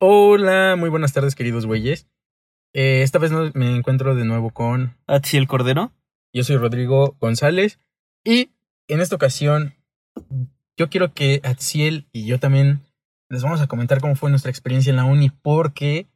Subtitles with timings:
[0.00, 2.06] Hola, muy buenas tardes, queridos güeyes.
[2.72, 4.96] Eh, esta vez no- me encuentro de nuevo con.
[5.06, 5.92] Atziel Cordero.
[6.32, 7.80] Yo soy Rodrigo González.
[8.24, 8.50] Y
[8.88, 9.74] en esta ocasión,
[10.76, 12.82] yo quiero que Atziel y yo también
[13.28, 16.06] les vamos a comentar cómo fue nuestra experiencia en la uni, porque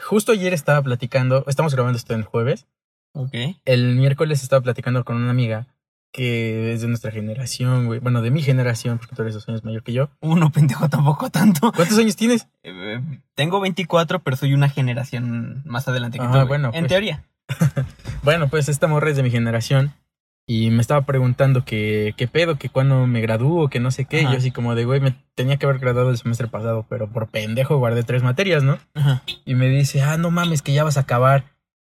[0.00, 1.44] justo ayer estaba platicando.
[1.46, 2.66] Estamos grabando esto el jueves.
[3.12, 3.34] Ok.
[3.64, 5.66] El miércoles estaba platicando con una amiga
[6.12, 8.00] que es de nuestra generación, güey.
[8.00, 10.08] Bueno, de mi generación, porque tú eres dos años mayor que yo.
[10.20, 11.72] Uno, pendejo, tampoco tanto.
[11.72, 12.48] ¿Cuántos años tienes?
[12.62, 13.00] Eh,
[13.34, 16.32] tengo 24, pero soy una generación más adelante que Ah, tú.
[16.38, 16.46] güey.
[16.48, 16.88] bueno, En pues.
[16.88, 17.24] teoría.
[18.22, 19.92] Bueno, pues esta morra es de mi generación
[20.46, 24.20] y me estaba preguntando que qué pedo, que cuando me gradúo, que no sé qué.
[24.22, 24.32] Ajá.
[24.32, 27.28] yo así como de, güey, me tenía que haber graduado el semestre pasado, pero por
[27.28, 28.78] pendejo guardé tres materias, ¿no?
[28.94, 29.22] Ajá.
[29.44, 31.44] Y me dice, ah, no mames, que ya vas a acabar.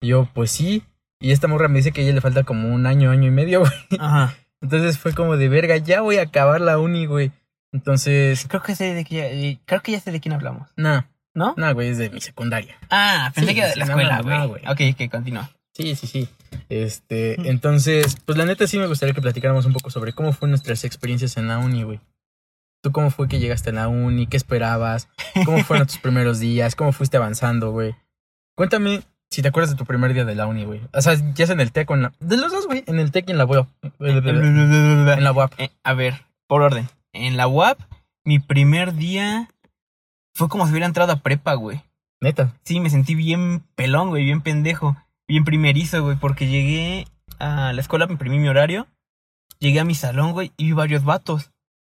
[0.02, 0.84] Y yo, pues sí.
[1.24, 3.32] Y esta morra me dice que a ella le falta como un año, año y
[3.32, 3.72] medio, güey.
[4.00, 4.36] Ajá.
[4.62, 7.32] Entonces fue como de verga, ya voy a acabar la uni, güey.
[7.72, 10.70] Entonces, Creo que sé de qué, eh, creo que ya sé de quién hablamos.
[10.76, 11.56] no, ¿No?
[11.58, 12.76] no, güey, es de mi secundaria.
[12.92, 14.38] Ah, pensé Sí, que de la no, escuela, no, güey.
[14.38, 14.92] no, güey.
[14.92, 15.50] ok, ok, continúa.
[15.74, 16.30] Sí, sí, sí.
[16.70, 20.48] Este, entonces, pues la neta sí me gustaría que platicáramos un poco sobre cómo fue
[20.50, 22.00] nuestras experiencias en la uni, güey.
[22.84, 24.28] ¿Tú cómo fue que llegaste a la uni?
[24.28, 25.08] ¿Qué esperabas?
[25.46, 26.76] ¿Cómo fueron tus primeros días?
[26.76, 27.96] ¿Cómo fuiste avanzando, güey?
[28.56, 29.02] Cuéntame
[29.34, 30.80] si te acuerdas de tu primer día de la uni, güey.
[30.94, 32.14] O sea, ya sea en el TEC o en la...
[32.20, 32.84] De los dos, güey.
[32.86, 33.68] En el TEC y en la UAP.
[34.00, 35.54] En la UAP.
[35.58, 36.88] Eh, a ver, por orden.
[37.14, 37.80] En la UAP,
[38.24, 39.50] mi primer día
[40.36, 41.82] fue como si hubiera entrado a prepa, güey.
[42.22, 42.54] Neta.
[42.64, 44.96] Sí, me sentí bien pelón, güey, bien pendejo,
[45.28, 47.08] bien primerizo, güey, porque llegué
[47.40, 48.86] a la escuela, me imprimí mi horario,
[49.58, 51.52] llegué a mi salón, güey, y vi varios vatos.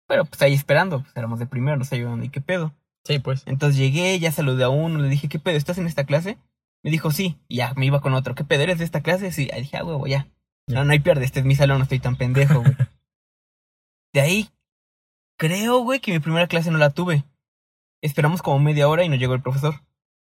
[0.09, 2.75] Pero pues ahí esperando, pues éramos de primero, no sabíamos ni qué pedo.
[3.05, 3.44] Sí, pues.
[3.47, 5.56] Entonces llegué, ya saludé a uno, le dije, ¿qué pedo?
[5.56, 6.36] ¿Estás en esta clase?
[6.83, 8.62] Me dijo, sí, y ya me iba con otro, ¿qué pedo?
[8.62, 9.33] ¿Eres de esta clase?
[9.33, 10.29] Sí, ahí dije, ah, huevo, ya.
[10.67, 10.77] Ya.
[10.77, 12.77] No, no hay pierde, este es mi salón, no estoy tan pendejo, güey.
[14.12, 14.51] de ahí,
[15.37, 17.25] creo, güey, que mi primera clase no la tuve.
[18.01, 19.83] Esperamos como media hora y no llegó el profesor.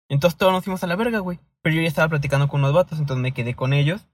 [0.10, 1.40] Entonces todos nos fuimos a la verga, güey.
[1.62, 4.08] Pero yo ya estaba platicando con unos vatos, entonces me quedé con ellos.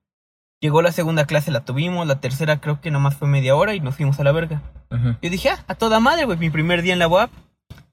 [0.62, 3.80] Llegó la segunda clase, la tuvimos, la tercera creo que nomás fue media hora y
[3.80, 4.62] nos fuimos a la verga.
[4.90, 5.18] Ajá.
[5.22, 7.32] Yo dije, ah, a toda madre, güey, mi primer día en la UAP.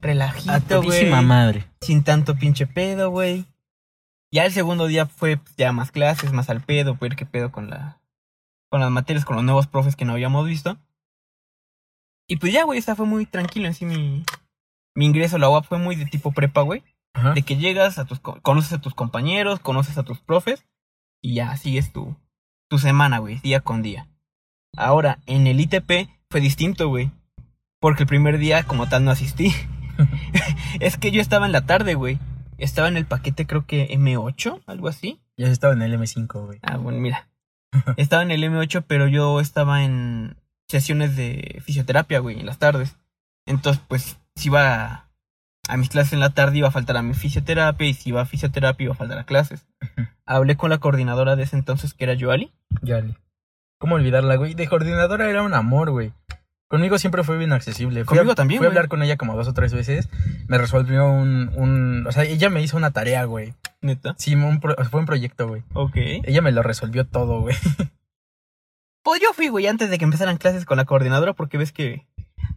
[0.01, 1.09] Relajito, güey.
[1.09, 1.65] madre.
[1.81, 3.45] Sin tanto pinche pedo, güey.
[4.31, 7.69] Ya el segundo día fue ya más clases, más al pedo, ver qué pedo con
[7.69, 7.99] la
[8.71, 10.77] con las materias, con los nuevos profes que no habíamos visto.
[12.27, 14.23] Y pues ya, güey, esa fue muy tranquilo en sí mi,
[14.95, 16.83] mi ingreso a la UAP fue muy de tipo prepa, güey.
[17.15, 17.33] Ajá.
[17.33, 20.63] De que llegas, a tus, co- conoces a tus compañeros, conoces a tus profes
[21.23, 22.15] y ya sigues tu,
[22.69, 24.07] tu semana, güey, día con día.
[24.77, 27.11] Ahora, en el ITP fue distinto, güey.
[27.81, 29.51] Porque el primer día como tal no asistí.
[30.79, 32.19] es que yo estaba en la tarde, güey.
[32.59, 35.19] Estaba en el paquete creo que M8, algo así.
[35.37, 36.59] Ya estaba en el M5, güey.
[36.61, 37.29] Ah, bueno, mira.
[37.97, 40.35] Estaba en el M8, pero yo estaba en
[40.67, 42.97] sesiones de fisioterapia, güey, en las tardes.
[43.45, 45.09] Entonces, pues, si iba a,
[45.67, 47.87] a mis clases en la tarde, iba a faltar a mi fisioterapia.
[47.87, 49.67] Y si iba a fisioterapia, iba a faltar a clases.
[50.25, 52.51] Hablé con la coordinadora de ese entonces, que era Joali.
[52.81, 53.15] Yali.
[53.79, 54.55] ¿Cómo olvidarla, güey?
[54.55, 56.11] De coordinadora era un amor, güey.
[56.69, 58.05] Conmigo siempre fue bien accesible.
[58.05, 60.07] Fui Conmigo a, también, Fui a hablar con ella como dos o tres veces.
[60.47, 62.05] Me resolvió un, un...
[62.07, 63.55] O sea, ella me hizo una tarea, güey.
[63.81, 64.13] Neta.
[64.17, 65.63] Sí, un pro- fue un proyecto, güey.
[65.73, 65.95] Ok.
[65.95, 67.55] Ella me lo resolvió todo, güey.
[69.01, 72.05] Pues yo fui, güey, antes de que empezaran clases con la coordinadora, porque ves que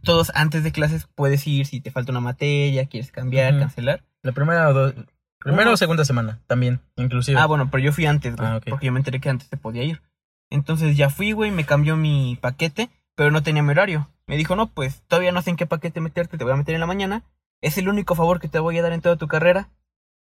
[0.03, 4.03] todos antes de clases puedes ir si te falta una materia, quieres cambiar, cancelar.
[4.21, 4.93] La primera o dos...
[5.39, 7.39] Primera o segunda semana, también, inclusive.
[7.39, 9.57] Ah, bueno, pero yo fui antes, güey, Ah, porque yo me enteré que antes se
[9.57, 10.01] podía ir.
[10.49, 14.09] Entonces ya fui, güey, me cambió mi paquete, pero no tenía mi horario.
[14.27, 16.75] Me dijo, no, pues todavía no sé en qué paquete meterte, te voy a meter
[16.75, 17.23] en la mañana.
[17.61, 19.69] Es el único favor que te voy a dar en toda tu carrera.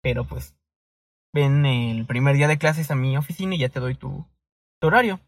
[0.01, 0.55] Pero pues,
[1.33, 4.25] ven el primer día de clases a mi oficina y ya te doy tu,
[4.79, 5.19] tu horario.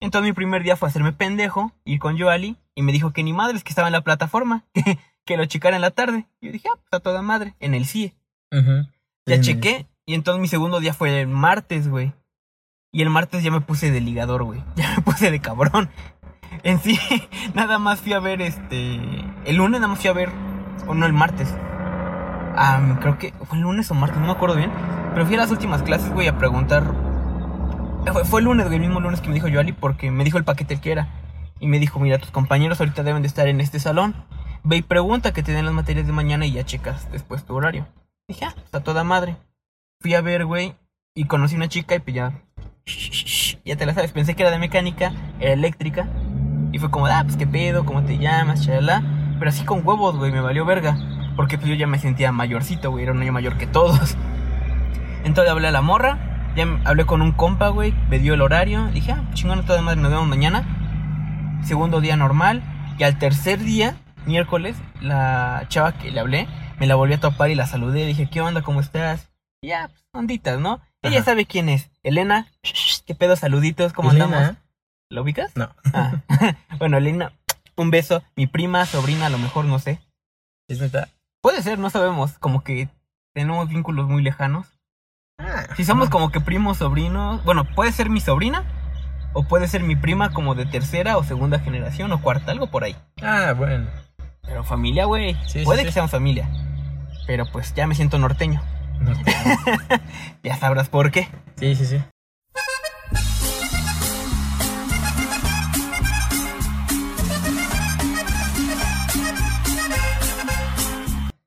[0.00, 3.32] Entonces mi primer día fue hacerme pendejo, ir con Joali, y me dijo que ni
[3.32, 6.26] madres que estaba en la plataforma, que, que lo checara en la tarde.
[6.40, 8.14] Y yo dije, ah, pues a toda madre, en el CIE.
[9.26, 12.12] Ya chequé, y entonces mi segundo día fue el martes, güey.
[12.92, 14.62] Y el martes ya me puse de ligador, güey.
[14.76, 15.88] Ya me puse de cabrón.
[16.62, 16.98] En sí,
[17.54, 19.00] nada más fui a ver este.
[19.44, 20.30] El lunes nada más fui a ver.
[20.86, 21.54] O no, el martes.
[22.56, 24.70] Ah, creo que fue el lunes o martes, no me acuerdo bien.
[25.14, 26.84] Pero fui a las últimas clases, güey, a preguntar.
[28.24, 30.44] Fue, el lunes, güey, el mismo lunes que me dijo Joali, porque me dijo el
[30.44, 31.08] paquete el que era.
[31.60, 34.14] Y me dijo, mira, tus compañeros ahorita deben de estar en este salón.
[34.64, 37.54] Ve y pregunta que te den las materias de mañana y ya checas después tu
[37.54, 37.86] horario.
[38.28, 39.36] Dije, ah, está toda madre.
[40.00, 40.74] Fui a ver, güey,
[41.14, 42.32] y conocí una chica y pues ya.
[43.64, 46.08] Ya te la sabes, pensé que era de mecánica, era eléctrica.
[46.72, 49.02] Y fue como, ah, pues qué pedo, cómo te llamas, chalala.
[49.38, 50.96] Pero así con huevos, güey, me valió verga.
[51.36, 54.16] Porque pues yo ya me sentía mayorcito, güey, era un año mayor que todos.
[55.24, 58.86] Entonces hablé a la morra, ya hablé con un compa, güey, me dio el horario.
[58.86, 61.60] Dije, ah, chingón, toda madre, nos vemos mañana.
[61.62, 62.62] Segundo día normal.
[62.98, 63.96] Y al tercer día,
[64.26, 66.46] miércoles, la chava que le hablé
[66.78, 68.06] Me la volví a topar y la saludé.
[68.06, 68.62] Dije, ¿qué onda?
[68.62, 69.30] ¿Cómo estás?
[69.62, 70.80] Y ya, pues, onditas, ¿no?
[71.02, 71.90] Ella sabe quién es.
[72.02, 72.46] Elena,
[73.06, 73.34] ¿qué pedo?
[73.36, 74.56] Saluditos, ¿cómo Elena, andamos?
[75.12, 75.54] ¿La ubicas?
[75.56, 75.68] No.
[75.92, 76.22] Ah.
[76.78, 77.32] bueno, Elena,
[77.76, 78.22] un beso.
[78.34, 80.00] Mi prima, sobrina, a lo mejor, no sé.
[80.68, 81.10] ¿Es neta?
[81.42, 82.38] Puede ser, no sabemos.
[82.38, 82.88] Como que
[83.34, 84.66] tenemos vínculos muy lejanos.
[85.38, 87.44] Ah, Si somos como que primos, sobrinos.
[87.44, 88.64] Bueno, puede ser mi sobrina.
[89.34, 92.84] O puede ser mi prima como de tercera o segunda generación o cuarta, algo por
[92.84, 92.96] ahí.
[93.22, 93.88] Ah, bueno.
[94.40, 95.34] Pero familia, güey.
[95.46, 95.86] Sí, sí, puede sí.
[95.86, 96.48] que seamos familia.
[97.26, 98.62] Pero pues ya me siento norteño.
[98.98, 99.12] No.
[100.42, 101.28] Ya sabrás por qué.
[101.56, 102.02] Sí, sí, sí.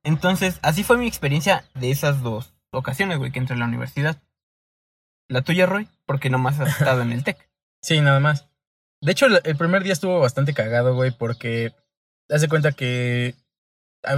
[0.06, 4.22] Entonces, así fue mi experiencia de esas dos ocasiones, güey, que entré a la universidad.
[5.28, 7.38] La tuya, Roy, porque nomás has estado en el TEC.
[7.82, 8.48] Sí, nada más.
[9.00, 11.72] De hecho, el primer día estuvo bastante cagado, güey, porque
[12.30, 13.36] hace cuenta que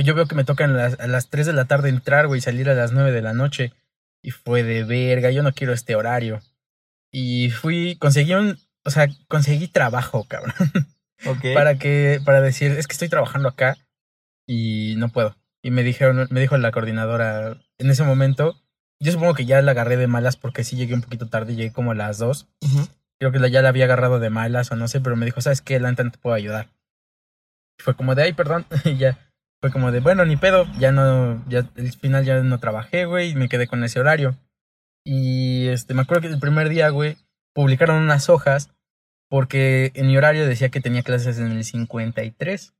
[0.06, 2.42] yo veo que me tocan las, a las 3 de la tarde entrar, güey, y
[2.42, 3.74] salir a las 9 de la noche.
[4.24, 6.42] Y fue de verga, yo no quiero este horario.
[7.12, 10.54] Y fui, conseguí un, o sea, conseguí trabajo, cabrón.
[11.26, 11.56] Ok.
[11.56, 13.76] para que, para decir, es que estoy trabajando acá
[14.46, 15.36] y no puedo.
[15.68, 18.56] Y me dijeron, me dijo la coordinadora en ese momento,
[19.02, 21.74] yo supongo que ya la agarré de malas porque sí llegué un poquito tarde, llegué
[21.74, 22.88] como a las 2 Ujú.
[23.20, 25.60] creo que ya la había agarrado de malas o no sé, pero me dijo, ¿sabes
[25.60, 25.78] qué?
[25.82, 26.70] La neta no te puedo ayudar.
[27.80, 29.30] Fue como de, ay, perdón, y ya.
[29.60, 33.32] Fue como de, bueno, ni pedo, ya no, ya al final ya no trabajé, güey,
[33.32, 34.38] y me quedé con ese horario.
[35.04, 37.18] Y este, me acuerdo que el primer día, güey,
[37.54, 38.74] publicaron unas hojas
[39.30, 42.74] porque en mi horario decía que tenía clases en el 53.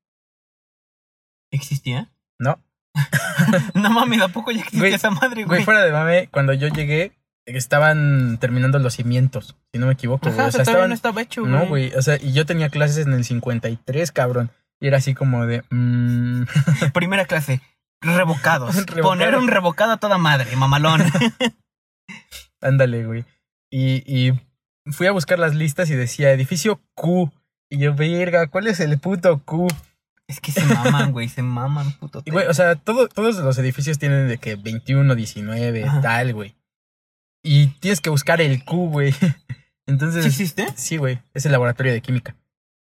[1.52, 2.14] ¿Existía?
[2.40, 2.64] No,
[3.74, 5.64] No mames, ¿a poco ya existía Güey, esa madre, güey, güey?
[5.64, 7.12] fuera de mame, cuando yo llegué,
[7.46, 10.28] estaban terminando los cimientos, si no me equivoco.
[10.30, 11.54] Ajá, O o sea, estaban, no estaba hecho, güey.
[11.54, 14.52] No, güey, o sea, y yo tenía clases en el 53, cabrón.
[14.80, 15.64] Y era así como de...
[15.70, 16.44] mm,
[16.94, 17.62] Primera clase.
[18.02, 18.76] Revocados.
[18.86, 19.02] Revocado.
[19.02, 21.02] Poner un revocado a toda madre, mamalón.
[22.62, 23.26] ándale, güey.
[23.72, 24.34] Y, y
[24.92, 27.32] fui a buscar las listas y decía edificio Q.
[27.70, 29.68] Y yo, verga, ¿cuál es el puto Q?
[30.28, 32.22] Es que se maman, güey, se maman, puto.
[32.26, 36.02] Y, güey, o sea, todo, todos los edificios tienen de que 21, 19, Ajá.
[36.02, 36.56] tal, güey.
[37.44, 39.14] Y tienes que buscar el Q, güey.
[39.88, 40.24] Entonces...
[40.24, 40.68] ¿Sí existe?
[40.76, 42.36] Sí, güey, es el laboratorio de química.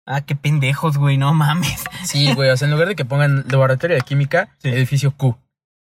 [0.07, 1.85] Ah, qué pendejos, güey, no mames.
[2.05, 4.69] Sí, güey, o sea, en lugar de que pongan laboratorio de química, Sí.
[4.69, 5.39] edificio Q.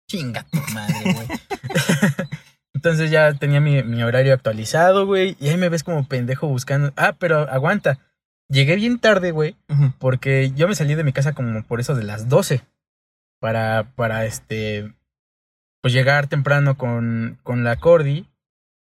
[0.08, 1.26] Chinga tu madre, güey.
[2.74, 6.92] Entonces ya tenía mi, mi horario actualizado, güey, y ahí me ves como pendejo buscando.
[6.96, 7.98] Ah, pero aguanta.
[8.50, 9.56] Llegué bien tarde, güey,
[10.00, 12.62] porque yo me salí de mi casa como por eso de las 12.
[13.40, 14.92] Para, para este,
[15.80, 18.26] pues llegar temprano con, con la Cordy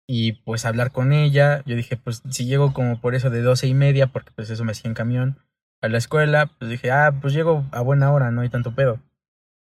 [0.07, 1.63] y pues hablar con ella.
[1.65, 4.65] Yo dije, pues si llego como por eso de doce y media, porque pues eso
[4.65, 5.39] me hacía en camión
[5.81, 9.01] a la escuela, pues dije, ah, pues llego a buena hora, no hay tanto pedo.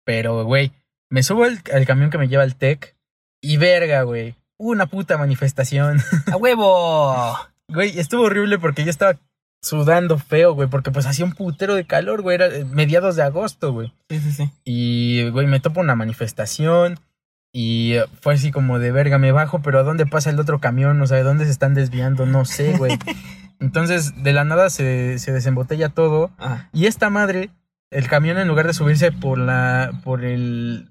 [0.06, 0.72] Pero, güey,
[1.10, 2.95] me subo al, al camión que me lleva al TEC
[3.42, 6.00] y verga, güey, una puta manifestación.
[6.31, 7.38] ¡A huevo!
[7.69, 9.18] Güey, estuvo horrible porque yo estaba
[9.63, 13.24] sudando feo, güey, porque pues hacía un putero de calor, güey, era eh, mediados de
[13.24, 13.94] agosto, güey.
[14.10, 14.51] Sí, sí, sí.
[14.65, 17.00] Y, güey, me topo una manifestación
[17.54, 21.01] y fue así como de verga, me bajo, pero ¿a dónde pasa el otro camión?
[21.01, 22.25] O sea, ¿de dónde se están desviando?
[22.25, 23.00] No sé, güey.
[23.60, 27.50] Entonces, de la nada se, se desembotella todo Ah, y esta madre,
[27.89, 30.89] el camión en lugar de subirse por la, por el,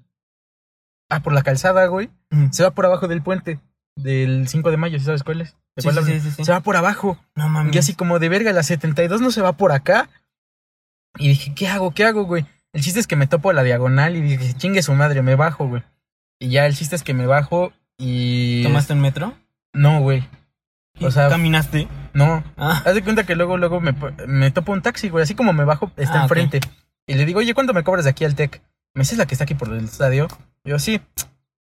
[1.09, 2.09] ah, por la calzada, güey,
[2.49, 3.59] se va por abajo del puente
[3.95, 5.55] del 5 de mayo, ¿sí sabes cuál es?
[5.75, 6.45] ¿De Sí, sí, sí.
[6.45, 7.17] Se va por abajo.
[7.35, 7.75] No mames.
[7.75, 10.09] Y así como de verga, la 72 no se va por acá.
[11.17, 11.91] Y dije, ¿qué hago?
[11.91, 12.45] ¿Qué hago, güey?
[12.73, 15.35] El chiste es que me topo a la diagonal y dije, chingue su madre, me
[15.35, 15.83] bajo, güey.
[16.39, 18.63] Y ya el chiste es que me bajo y...
[18.63, 19.33] ¿Tomaste un metro?
[19.73, 20.27] No, güey.
[21.01, 21.87] O sea- ¿Caminaste?
[22.13, 22.43] No.
[22.57, 23.95] Ah, Haz de cuenta que luego, luego me,
[24.27, 25.23] me topo un taxi, güey.
[25.23, 26.59] Así como me bajo, está Ah, enfrente.
[27.07, 28.61] Y le digo, oye, ¿cuánto me cobras de aquí al TEC?
[28.95, 30.27] ¿Me dices la que está aquí por el estadio?
[30.63, 31.01] Y yo, sí.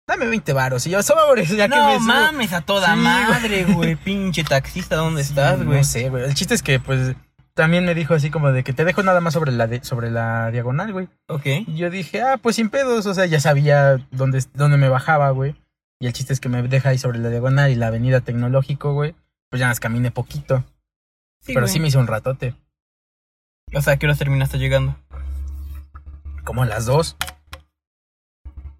[0.07, 0.87] Dame 20 varos.
[0.87, 3.95] Y yo, sobres, ya que me no mames, a toda Sí, madre, güey.
[4.03, 5.79] Pinche taxista, ¿dónde estás, güey?
[5.79, 6.23] No sé, güey.
[6.23, 7.15] El chiste es que, pues,
[7.53, 10.09] también me dijo así como de que te dejo nada más sobre la, de- sobre
[10.09, 11.09] la diagonal, güey.
[11.27, 11.45] Ok.
[11.67, 13.05] Y yo dije, ah, pues sin pedos.
[13.05, 15.55] O sea, ya sabía dónde, dónde me bajaba, güey.
[15.99, 18.93] Y el chiste es que me deja ahí sobre la diagonal y la avenida tecnológico,
[18.93, 19.13] güey.
[19.49, 20.63] Pues ya las caminé poquito.
[21.41, 21.73] Sí, pero güey.
[21.73, 22.53] sí me hice un ratote.
[23.73, 24.95] O sea, ¿a qué hora terminaste llegando?
[26.45, 27.17] Como a las dos.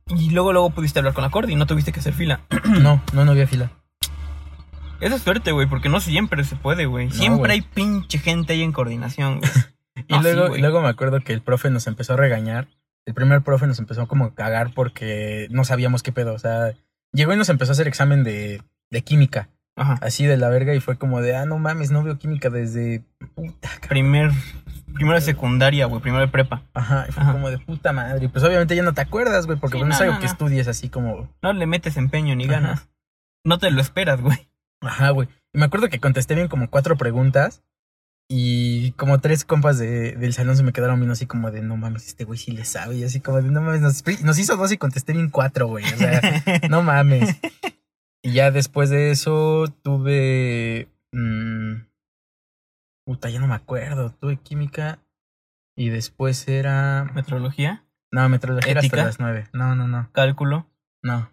[0.10, 2.42] Y luego, luego pudiste hablar con la Cordy y no tuviste que hacer fila.
[2.82, 3.72] no, no, no había fila.
[5.00, 7.08] Esa es suerte, güey, porque no siempre se puede, güey.
[7.08, 7.52] No, Siempre güey.
[7.52, 9.52] hay pinche gente ahí en coordinación, güey.
[10.08, 12.68] Y luego, y luego me acuerdo que el profe nos empezó a regañar.
[13.08, 16.36] El primer profe nos empezó como a cagar porque no sabíamos qué pedo.
[16.36, 16.76] O sea,
[17.12, 18.62] llegó y nos empezó a hacer examen de,
[18.92, 19.50] de química.
[19.76, 19.98] Ajá.
[20.04, 23.04] Así de la verga y fue como de, ah, no mames, no veo química desde...
[23.34, 23.70] Puta.
[23.90, 24.32] Primer
[24.98, 26.64] primero de secundaria, güey, primero de prepa.
[26.74, 27.32] Ajá, y fue Ajá.
[27.34, 28.28] como de puta madre.
[28.30, 30.26] Pues obviamente ya no te acuerdas, güey, porque Sí, pues, no es algo no, que
[30.26, 31.30] estudies así como.
[31.42, 32.54] No le metes empeño ni Ajá.
[32.54, 32.90] ganas.
[33.46, 34.50] No te lo esperas, güey.
[34.82, 35.30] Ajá, güey.
[35.54, 37.64] Y me acuerdo que contesté bien como cuatro preguntas.
[38.30, 41.78] Y como tres compas de, del salón se me quedaron viendo así como de no
[41.78, 42.96] mames, este güey sí le sabe.
[42.98, 45.86] Y así como de no mames, nos, nos hizo dos y contesté bien cuatro, güey.
[45.86, 46.22] O sea,
[46.70, 47.38] no mames.
[48.22, 50.90] Y ya después de eso tuve.
[51.14, 51.87] mm,
[53.08, 54.12] puta, ya no me acuerdo.
[54.12, 55.00] Tuve química.
[55.78, 57.10] Y después era.
[57.16, 59.48] Metrología, No, metrología era hasta las nueve.
[59.54, 60.10] No, no, no.
[60.12, 60.70] cálculo.
[61.02, 61.32] No.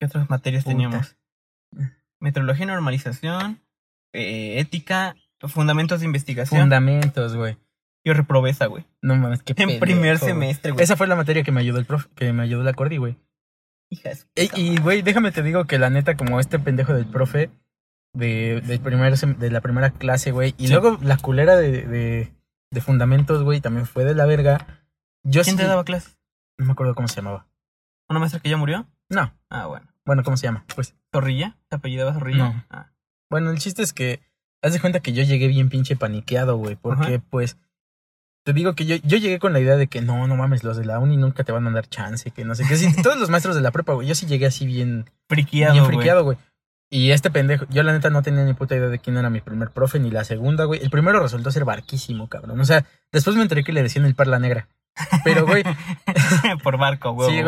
[0.00, 0.72] ¿Qué otras materias Puta.
[0.72, 1.16] teníamos?
[2.20, 3.60] Metrología y normalización,
[4.14, 6.58] eh, ética, fundamentos de investigación.
[6.62, 7.58] Fundamentos, güey.
[8.02, 8.86] Yo reprobé esa, güey.
[9.02, 10.82] No mames, qué En primer pendejo, semestre, güey.
[10.82, 13.18] Esa fue la materia que me ayudó el profe, que me ayudó la Cordi, güey.
[13.90, 16.94] Hija de su Ey, Y, güey, déjame te digo que la neta, como este pendejo
[16.94, 17.50] del profe
[18.16, 20.72] de, del primer de la primera clase, güey, y Sí.
[20.72, 22.32] luego la culera de, de,
[22.70, 24.66] de fundamentos, güey, también fue de la verga.
[25.24, 26.16] Yo ¿Quién sí- te daba clases?
[26.58, 27.46] No me acuerdo cómo se llamaba.
[28.08, 28.86] ¿Una maestra que ya murió?
[29.10, 29.86] No, Ah, bueno.
[30.04, 30.64] bueno, ¿cómo se llama?
[30.74, 31.56] Pues, ¿Zorrilla?
[31.68, 32.38] ¿Te apellidaba Zorrilla?
[32.50, 32.64] No.
[32.70, 32.90] Ah.
[33.30, 34.20] bueno, el chiste es que,
[34.62, 37.58] haz de cuenta que yo llegué bien pinche paniqueado, güey, porque, pues,
[38.44, 40.76] te digo que yo, yo llegué con la idea de que no, no mames, los
[40.76, 42.76] de la uni nunca te van a dar chance, que no sé qué.
[42.76, 45.84] Sí, todos los maestros de la prepa, güey, yo sí llegué así bien, Friqueado, bien
[45.84, 45.96] güey.
[45.96, 46.38] friqueado, güey.
[46.88, 49.40] Y este pendejo, yo la neta no tenía ni puta idea de quién era mi
[49.40, 50.80] primer profe ni la segunda, güey.
[50.80, 52.60] El primero resultó ser barquísimo, cabrón.
[52.60, 54.68] O sea, después me enteré que le decían el perla negra.
[55.24, 55.62] Pero, güey,
[56.62, 57.42] Por barco, huevo, sí,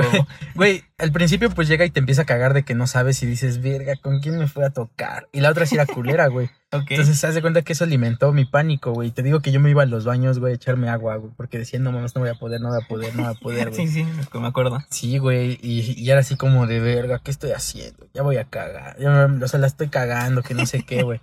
[0.55, 0.85] güey.
[0.99, 3.62] al principio pues llega y te empieza a cagar de que no sabes y dices,
[3.62, 5.28] verga, ¿con quién me fue a tocar?
[5.33, 6.50] Y la otra sí era culera, güey.
[6.71, 6.90] Ok.
[6.90, 9.11] Entonces, haz de cuenta que eso alimentó mi pánico, güey.
[9.11, 11.33] Te digo que yo me iba a los baños, güey, a echarme agua, güey.
[11.35, 13.40] Porque decía, no mames, no voy a poder, no voy a poder, no voy a
[13.40, 13.87] poder, güey.
[13.88, 14.78] sí, sí, me acuerdo.
[14.90, 18.07] Sí, güey, y, y era así como de verga, ¿qué estoy haciendo?
[18.12, 21.23] Ya voy a cagar, ya o sea, la estoy cagando, que no sé qué, güey.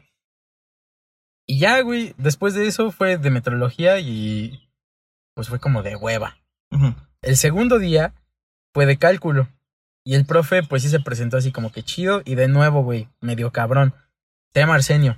[1.45, 4.64] Y ya, güey, después de eso fue de metrología y
[5.35, 6.37] pues fue como de hueva.
[7.21, 8.13] El segundo día
[8.73, 9.47] fue de cálculo
[10.03, 13.09] y el profe pues sí se presentó así como que chido y de nuevo, güey,
[13.21, 13.93] medio cabrón.
[14.53, 15.17] Llama Arsenio.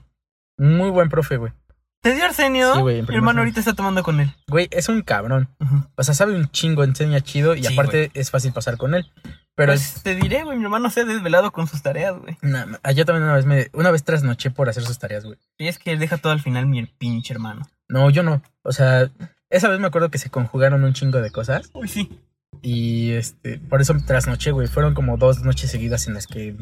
[0.58, 1.54] Muy buen profe, güey.
[2.02, 2.74] ¿Te dio Arsenio?
[2.74, 4.34] Sí, güey, Mi hermano ahorita está tomando con él.
[4.48, 5.50] Güey, es un cabrón.
[5.60, 5.84] Ujú.
[5.96, 9.12] O sea, sabe un chingo, enseña chido y Sí, aparte es fácil pasar con él.
[9.56, 12.38] Pero pues te diré, güey, mi hermano se ha desvelado con sus tareas, güey.
[12.42, 15.38] Nah, ah, yo también una vez me, una vez trasnoché por hacer sus tareas, güey.
[15.58, 17.68] Y es que él deja todo al final, mi pinche hermano.
[17.90, 18.42] No, yo no.
[18.62, 19.10] O sea,
[19.50, 22.20] esa vez me acuerdo que se conjugaron un chingo de cosas Uy, sí.
[22.62, 24.68] y este, por eso trasnoché, güey.
[24.68, 26.56] Fueron como dos noches seguidas en las que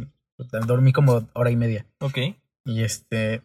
[0.68, 1.86] dormí como hora y media.
[2.00, 2.18] Ok.
[2.66, 3.42] Y este,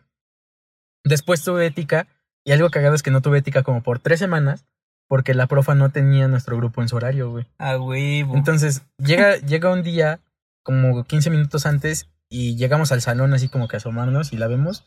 [1.05, 2.07] después tuve ética
[2.45, 4.65] y algo cagado es que no tuve ética como por tres semanas
[5.11, 7.45] porque la profa no tenía nuestro grupo en su horario, güey.
[7.59, 8.37] A huevo.
[8.37, 10.21] Entonces, llega, llega un día,
[10.63, 14.85] como 15 minutos antes, y llegamos al salón así como que asomarnos y la vemos.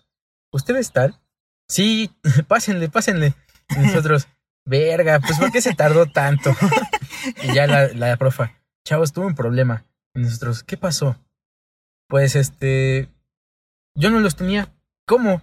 [0.54, 1.20] ¿Ustedes tal?
[1.68, 2.10] Sí,
[2.48, 3.34] pásenle, pásenle.
[3.70, 4.30] Y nosotros,
[4.66, 6.52] verga, pues ¿por qué se tardó tanto?
[7.44, 8.54] y ya la, la profa,
[8.86, 9.86] chavos, tuve un problema.
[10.16, 11.18] Y nosotros, ¿qué pasó?
[12.08, 13.10] Pues este,
[13.96, 14.70] yo no los tenía.
[15.08, 15.42] ¿Cómo?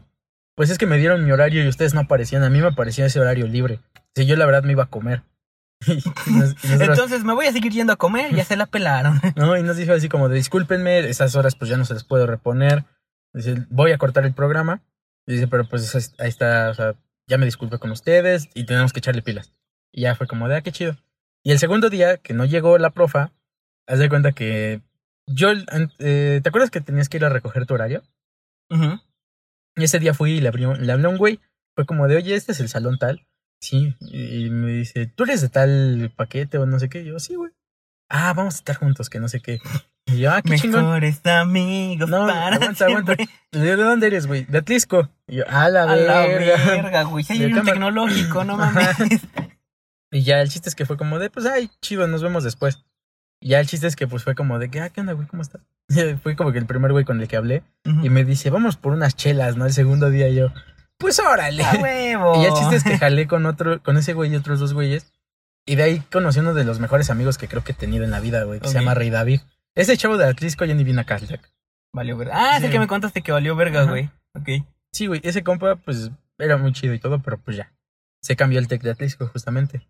[0.56, 2.42] Pues es que me dieron mi horario y ustedes no aparecían.
[2.44, 3.80] A mí me aparecía ese horario libre.
[4.14, 5.22] Si yo la verdad me iba a comer.
[5.86, 8.66] Y nos- y nosotros, Entonces me voy a seguir yendo a comer, ya se la
[8.66, 9.18] pelaron.
[9.36, 12.04] no, y nos dijo así como de discúlpenme, esas horas pues ya no se les
[12.04, 12.84] puedo reponer.
[13.32, 14.82] Dice, voy a cortar el programa.
[15.26, 16.94] Y dice, pero pues es- ahí está, o sea,
[17.30, 19.54] ya me disculpe con ustedes y tenemos que echarle pilas.
[19.92, 20.96] Y ya fue como de, ah, qué chido.
[21.44, 23.32] Y el segundo día que no llegó la profa,
[23.86, 24.82] haz de cuenta que
[25.26, 28.02] yo, eh, ¿te acuerdas que tenías que ir a recoger tu horario?
[29.76, 31.40] Y ese día fui y le, abrió, le hablé a un güey.
[31.76, 33.26] Fue como de, oye, este es el salón tal.
[33.60, 33.94] Sí.
[34.00, 37.02] Y y me dice, ¿tú eres de tal paquete o no sé qué?
[37.02, 37.52] Y yo, sí, güey.
[38.08, 39.60] Ah, vamos a estar juntos, que no sé qué.
[40.12, 40.84] Y yo, ah, qué chingón.
[40.84, 43.16] Mejores amigos No, para aguanta, aguanta.
[43.52, 44.44] ¿De dónde eres, güey?
[44.44, 45.08] De Atlisco.
[45.26, 46.56] Y yo, a la A la verga.
[46.66, 47.24] verga, güey.
[47.24, 47.72] Si hay De un cámara.
[47.72, 48.96] tecnológico, no mames.
[50.10, 52.84] Y ya el chiste es que fue como de, pues, ay, chido, nos vemos después.
[53.40, 55.26] Y ya el chiste es que pues fue como de, ah, ¿qué onda, güey?
[55.28, 55.62] ¿Cómo estás?
[56.22, 57.62] fue como que el primer güey con el que hablé.
[57.84, 59.66] Y me dice, vamos por unas chelas, ¿no?
[59.66, 60.52] El segundo día yo,
[60.98, 61.64] pues órale.
[61.64, 62.34] ¡A huevo!
[62.42, 65.12] Y el chiste es que jalé con otro, con ese güey y otros dos güeyes.
[65.66, 68.10] Y de ahí conocí uno de los mejores amigos que creo que he tenido en
[68.10, 69.40] la vida, güey, que se llama Rey David.
[69.76, 71.40] Ese chavo de Atlisco ya ni viene a Caltech.
[71.94, 72.34] Valió verga.
[72.36, 72.70] Ah, Sí.
[72.70, 73.90] que me contaste que valió verga, Ajá.
[73.90, 74.10] güey.
[74.34, 74.66] Ok.
[74.92, 77.72] Sí, güey, ese compa, pues, era muy chido y todo, pero pues ya.
[78.22, 79.86] Se cambió el tech de Atlisco, justamente.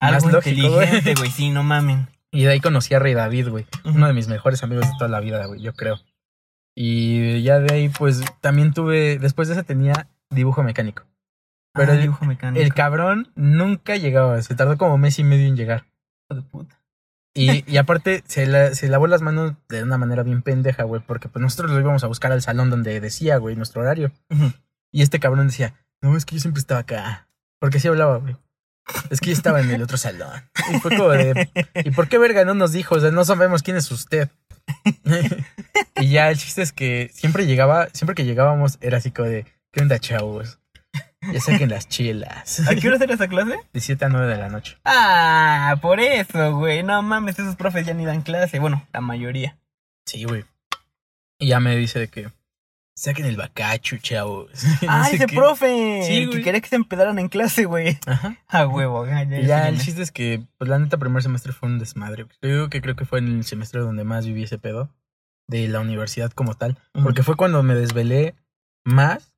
[0.00, 1.30] Más Algo lógico, inteligente, güey.
[1.30, 2.08] Sí, no mamen.
[2.32, 3.66] Y de ahí conocí a Rey David, güey.
[3.84, 5.98] Uno de mis mejores amigos de toda la vida, güey, yo creo.
[6.76, 11.02] Y ya de ahí, pues, también tuve, después de eso tenía dibujo mecánico.
[11.74, 12.62] Pero Ah, el- dibujo mecánico.
[12.64, 15.86] El cabrón nunca llegaba, se tardó como mes y medio en llegar.
[16.30, 16.79] Hijo de puta.
[17.34, 21.00] Y, y aparte, se, la- se lavó las manos de una manera bien pendeja, güey,
[21.06, 24.10] porque pues nosotros lo íbamos a buscar al salón donde decía, güey, nuestro horario.
[24.92, 27.28] Y este cabrón decía, no, es que yo siempre estaba acá.
[27.60, 28.36] Porque sí hablaba, güey.
[29.10, 30.42] Es que yo estaba en el otro salón.
[30.74, 31.48] Y fue como de.
[31.84, 32.96] ¿Y por qué verga no nos dijo?
[32.96, 34.28] O sea, no sabemos quién es usted.
[36.00, 39.46] y ya el chiste es que siempre llegaba, siempre que llegábamos era así como de.
[39.72, 40.58] ¿Qué onda, chavos?
[41.32, 42.68] Ya saquen las chelas.
[42.68, 43.60] ¿A qué hora era esa clase?
[43.72, 44.76] De 7 a 9 de la noche.
[44.84, 46.82] Ah, por eso, güey.
[46.82, 48.58] No mames, esos profes ya ni dan clase.
[48.58, 49.58] Bueno, la mayoría.
[50.06, 50.44] Sí, güey.
[51.38, 52.30] Y ya me dice de que.
[52.94, 54.50] Saquen el bacacho, chavos.
[54.82, 55.36] No ah, sé ese qué.
[55.36, 56.02] profe.
[56.06, 57.98] Sí, el que quería que se empedaran en clase, güey.
[58.06, 58.36] Ajá.
[58.48, 61.78] A huevo, ya, ya, el chiste es que, pues la neta, primer semestre fue un
[61.78, 62.26] desmadre.
[62.42, 64.90] Yo digo que creo que fue en el semestre donde más viví ese pedo
[65.46, 66.78] de la universidad como tal.
[66.92, 68.34] Porque fue cuando me desvelé
[68.84, 69.34] más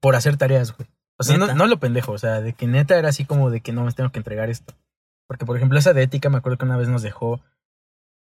[0.00, 0.88] por hacer tareas, güey.
[1.18, 3.72] O sea, no, lo pendejo, o sea, de que neta era así como de que
[3.72, 4.74] no me tengo que entregar esto.
[5.28, 7.40] Porque, por ejemplo, esa de ética me acuerdo que una vez nos dejó,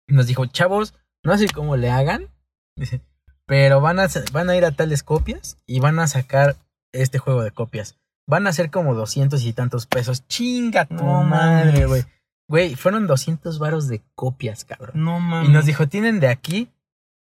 [0.07, 2.29] nos dijo, chavos, no sé cómo le hagan,
[2.77, 3.01] dice,
[3.47, 6.57] pero van a, van a ir a tales copias y van a sacar
[6.93, 7.99] este juego de copias.
[8.27, 10.27] Van a ser como doscientos y tantos pesos.
[10.29, 12.05] Chinga tu No madre, güey.
[12.49, 15.03] Güey, fueron 200 varos de copias, cabrón.
[15.03, 15.49] No mames.
[15.49, 16.71] Y nos dijo, tienen de aquí,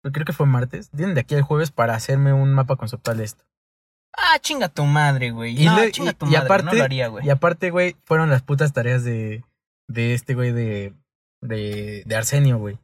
[0.02, 3.26] creo que fue martes, tienen de aquí el jueves para hacerme un mapa conceptual de
[3.26, 3.44] esto.
[4.18, 5.62] Ah, chinga tu madre, güey.
[5.62, 6.46] Y no, le- chinga y- tu y madre.
[6.46, 7.26] aparte- no lo haría, güey.
[7.26, 9.44] Y aparte, güey, fueron las putas tareas de,
[9.88, 10.94] de este güey de,
[11.42, 12.76] de, de Arsenio, güey.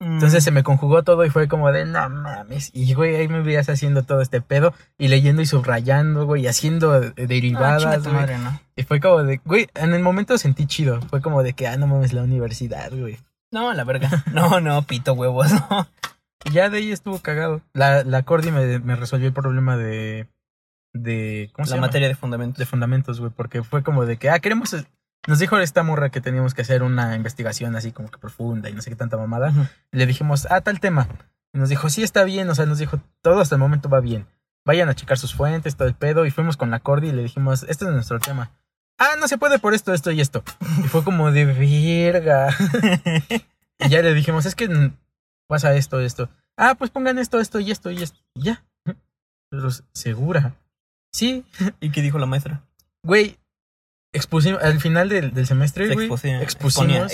[0.00, 0.14] Mm.
[0.14, 2.70] Entonces se me conjugó todo y fue como de, no mames.
[2.74, 6.46] Y, güey, ahí me veías haciendo todo este pedo y leyendo y subrayando, güey, y
[6.48, 8.60] haciendo Ah, derivadas, madre, no.
[8.74, 11.00] Y fue como de, güey, en el momento sentí chido.
[11.08, 13.18] Fue como de que, ah, no mames, la universidad, güey.
[13.52, 14.24] No, la verga.
[14.32, 15.46] No, no, pito huevos.
[15.70, 15.88] no.
[16.44, 17.62] Y ya de ahí estuvo cagado.
[17.72, 20.26] La, la Cordy me, me resolvió el problema de,
[21.02, 21.86] de, ¿cómo se La llama?
[21.88, 22.58] materia de fundamentos.
[22.58, 24.74] de fundamentos, güey, porque fue como de que, ah, queremos,
[25.26, 28.72] nos dijo esta morra que teníamos que hacer una investigación así como que profunda y
[28.72, 29.52] no sé qué tanta mamada.
[29.90, 31.08] Le dijimos, ah, tal tema.
[31.52, 34.00] Y nos dijo, sí, está bien, o sea, nos dijo, todo hasta el momento va
[34.00, 34.26] bien.
[34.64, 36.26] Vayan a checar sus fuentes, todo el pedo.
[36.26, 38.50] Y fuimos con la Cordy y le dijimos, este es nuestro tema.
[38.98, 40.42] Ah, no se puede por esto, esto y esto.
[40.84, 42.48] Y fue como de verga.
[43.78, 44.92] y ya le dijimos, es que
[45.48, 46.28] pasa esto, esto.
[46.56, 48.18] Ah, pues pongan esto, esto y esto y esto.
[48.34, 48.64] Y ya.
[49.50, 50.54] Pero segura.
[51.16, 51.46] Sí,
[51.80, 52.60] ¿Y qué dijo la maestra?
[53.02, 53.38] Güey,
[54.12, 57.06] expusimos, al final del, del semestre, Se güey, expusimos, exponía,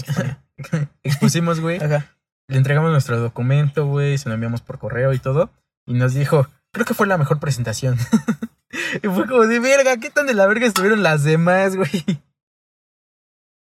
[1.05, 2.07] expusimos, güey, Ajá.
[2.49, 5.53] le entregamos nuestro documento, güey, se lo enviamos por correo y todo,
[5.87, 7.97] y nos dijo, creo que fue la mejor presentación.
[9.05, 12.05] y fue como de verga, ¿qué tan de la verga estuvieron las demás, güey?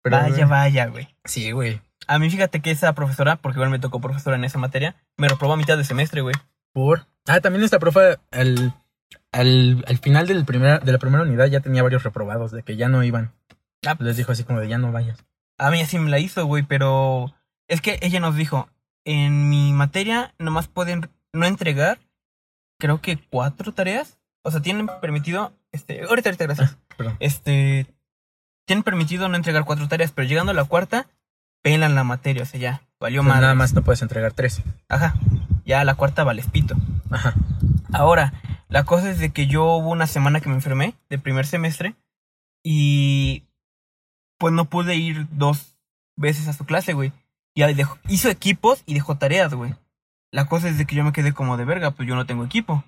[0.04, 1.16] Pero, vaya, güey, vaya, güey.
[1.24, 1.80] Sí, güey.
[2.06, 5.26] A mí fíjate que esa profesora, porque igual me tocó profesora en esa materia, me
[5.26, 6.36] reprobó a mitad de semestre, güey.
[6.72, 7.08] Por.
[7.26, 8.72] Ah, también esta profe al,
[9.32, 12.76] al, al final del primer, de la primera unidad ya tenía varios reprobados, de que
[12.76, 13.32] ya no iban.
[13.86, 13.96] Ah.
[13.98, 15.24] Les dijo así como de ya no vayas.
[15.58, 17.34] A mí así me la hizo, güey, pero
[17.66, 18.68] es que ella nos dijo,
[19.04, 21.98] en mi materia nomás pueden no entregar,
[22.78, 24.18] creo que cuatro tareas.
[24.42, 26.78] O sea, tienen permitido, este, ahorita, ahorita, gracias.
[26.96, 27.16] Perdón.
[27.20, 27.86] Este,
[28.66, 31.06] tienen permitido no entregar cuatro tareas, pero llegando a la cuarta,
[31.62, 33.40] pelan la materia, o sea, ya, valió más.
[33.40, 34.62] nada más no puedes entregar tres.
[34.88, 35.14] Ajá,
[35.64, 36.76] ya la cuarta vales pito.
[37.10, 37.34] Ajá.
[37.92, 38.32] Ahora,
[38.68, 41.94] la cosa es de que yo hubo una semana que me enfermé de primer semestre
[42.62, 43.44] y
[44.38, 45.76] pues no pude ir dos
[46.16, 47.12] veces a su clase, güey.
[47.54, 49.74] Y dejó- hizo equipos y dejó tareas, güey.
[50.30, 52.44] La cosa es de que yo me quedé como de verga, pues yo no tengo
[52.44, 52.84] equipo.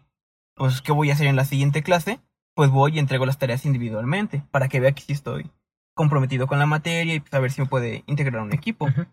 [0.54, 2.20] Pues, ¿qué voy a hacer en la siguiente clase?
[2.54, 5.50] Pues voy y entrego las tareas individualmente para que vea que sí estoy
[5.94, 8.86] comprometido con la materia y pues, a ver si me puede integrar un equipo.
[8.86, 9.06] Ujú.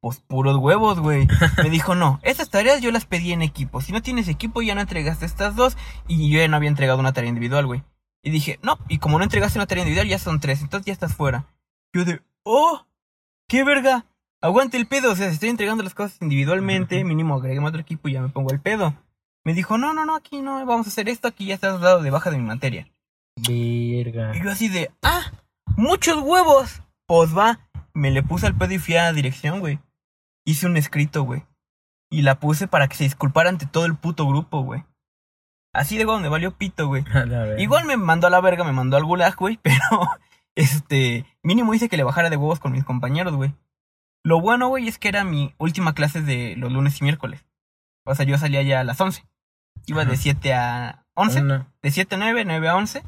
[0.00, 1.28] Pues puros huevos, güey.
[1.62, 3.80] Me dijo, no, estas tareas yo las pedí en equipo.
[3.80, 5.76] Si no tienes equipo, ya no entregaste estas dos.
[6.08, 7.82] Y yo ya no había entregado una tarea individual, güey.
[8.22, 10.92] Y dije, no, y como no entregaste una tarea individual, ya son tres, entonces ya
[10.92, 11.46] estás fuera.
[11.92, 12.86] Yo de, oh,
[13.48, 14.06] qué verga.
[14.42, 18.08] Aguante el pedo, o sea, si estoy entregando las cosas individualmente, mínimo agreguemos otro equipo
[18.08, 18.94] y ya me pongo el pedo.
[19.44, 22.02] Me dijo, no, no, no, aquí no, vamos a hacer esto, aquí ya estás dado
[22.02, 22.90] de baja de mi materia.
[23.36, 24.34] Verga.
[24.34, 25.32] Y yo así de, ah,
[25.76, 26.82] muchos huevos.
[27.06, 29.78] Pues va, me le puse al pedo y fui a la dirección, güey.
[30.50, 31.44] Hice un escrito, güey.
[32.10, 34.84] Y la puse para que se disculpara ante todo el puto grupo, güey.
[35.72, 37.04] Así de donde valió pito, güey.
[37.58, 39.78] Igual me mandó a la verga, me mandó al gulag, güey, pero
[40.56, 43.54] este, mínimo hice que le bajara de huevos con mis compañeros, güey.
[44.24, 47.46] Lo bueno, güey, es que era mi última clase de los lunes y miércoles.
[48.04, 49.24] O sea, yo salía ya a las 11.
[49.86, 50.20] Iba de Ajá.
[50.20, 51.72] 7 a 11 Una.
[51.80, 53.04] de 7 a 9, 9 a 11,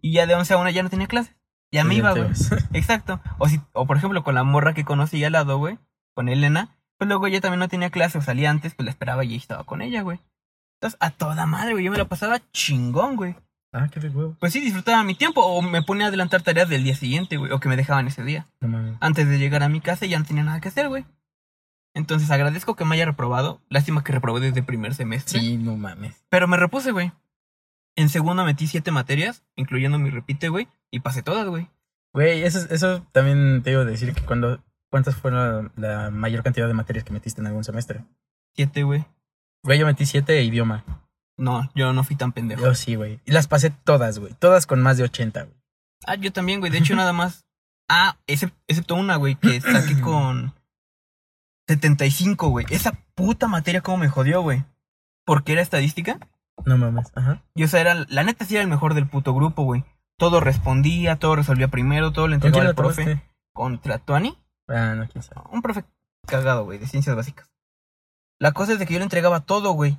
[0.00, 1.34] y ya de 11 a 1 ya no tenía clases.
[1.72, 2.28] Ya me Sí, iba, güey.
[2.72, 3.20] Exacto.
[3.38, 5.78] O, si, o por ejemplo, con la morra que conocí al lado, güey,
[6.14, 9.24] con Elena, pues luego ella también no tenía clase o salía antes, pues la esperaba
[9.24, 10.20] y ahí estaba con ella, güey.
[10.80, 13.36] Entonces, a toda madre, güey, yo me la pasaba chingón, güey.
[13.74, 14.36] Ah, qué de huevo.
[14.40, 17.52] Pues sí, disfrutaba mi tiempo o me ponía a adelantar tareas del día siguiente, güey,
[17.52, 18.46] o que me dejaban ese día.
[18.60, 18.96] No mames.
[19.00, 21.04] Antes de llegar a mi casa ya no tenía nada que hacer, güey.
[21.92, 23.60] Entonces agradezco que me haya reprobado.
[23.68, 25.40] Lástima que reprobé desde primer semestre.
[25.40, 26.24] Sí, no mames.
[26.30, 27.12] Pero me repuse, güey.
[27.96, 30.68] En segundo metí siete materias, incluyendo mi repite, güey.
[30.90, 31.68] Y pasé todas, güey.
[32.14, 34.62] Güey, eso, eso también te iba a decir que cuando...
[34.94, 38.04] ¿Cuántas fueron la, la mayor cantidad de materias que metiste en algún semestre?
[38.54, 39.04] Siete, güey.
[39.64, 40.84] Güey, yo metí siete e idioma.
[41.36, 42.62] No, yo no fui tan pendejo.
[42.62, 43.18] Yo sí, güey.
[43.24, 44.34] Y las pasé todas, güey.
[44.34, 45.56] Todas con más de 80, güey.
[46.06, 46.70] Ah, yo también, güey.
[46.70, 47.44] De hecho, nada más.
[47.88, 50.54] Ah, excep- excepto una, güey, que saqué con
[51.68, 52.64] 75, güey.
[52.70, 54.64] Esa puta materia como me jodió, güey.
[55.26, 56.20] Porque era estadística.
[56.66, 57.10] No mames.
[57.16, 57.42] Ajá.
[57.56, 59.84] Y o sea, era, la neta sí era el mejor del puto grupo, güey.
[60.18, 63.22] Todo respondía, todo resolvía primero, todo le ¿Con quién entregaba al profe.
[63.52, 64.38] Contra Tuani.
[64.68, 65.42] Ah, quién sabe.
[65.50, 65.84] Un profe
[66.26, 67.50] cagado, güey, de ciencias básicas.
[68.38, 69.98] La cosa es de que yo le entregaba todo, güey.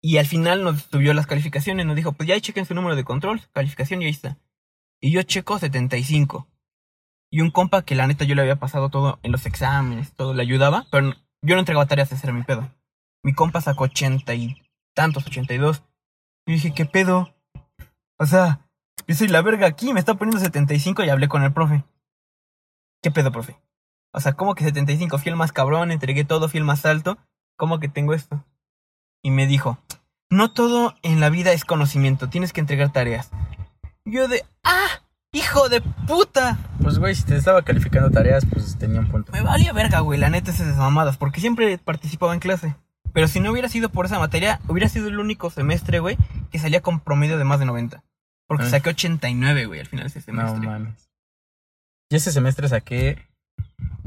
[0.00, 3.04] Y al final nos subió las calificaciones, nos dijo, pues ya chequen su número de
[3.04, 4.38] control, calificación y ahí está.
[5.00, 6.46] Y yo checo 75.
[7.30, 10.34] Y un compa que la neta yo le había pasado todo en los exámenes, todo
[10.34, 12.72] le ayudaba, pero yo no entregaba tareas, ese era mi pedo.
[13.22, 14.56] Mi compa sacó 80 y
[14.94, 15.82] tantos, 82.
[16.46, 17.34] Y dije, ¿qué pedo?
[18.18, 18.66] O sea,
[19.06, 21.84] yo soy la verga aquí, me está poniendo 75 y hablé con el profe.
[23.02, 23.56] ¿Qué pedo, profe?
[24.12, 25.18] O sea, ¿cómo que 75?
[25.18, 27.18] Fui el más cabrón, entregué todo, fui el más alto.
[27.56, 28.44] ¿Cómo que tengo esto?
[29.22, 29.78] Y me dijo,
[30.30, 33.30] no todo en la vida es conocimiento, tienes que entregar tareas.
[34.04, 34.86] Yo de, ¡ah!
[35.32, 36.56] ¡Hijo de puta!
[36.82, 39.30] Pues, güey, si te estaba calificando tareas, pues tenía un punto.
[39.32, 42.74] Me valía verga, güey, la neta esas mamadas, porque siempre participaba en clase.
[43.12, 46.16] Pero si no hubiera sido por esa materia, hubiera sido el único semestre, güey,
[46.50, 48.02] que salía con promedio de más de 90.
[48.46, 48.70] Porque Ah.
[48.70, 50.66] saqué 89, güey, al final de ese No semestre.
[50.66, 51.10] mames.
[52.10, 53.27] Yo ese semestre saqué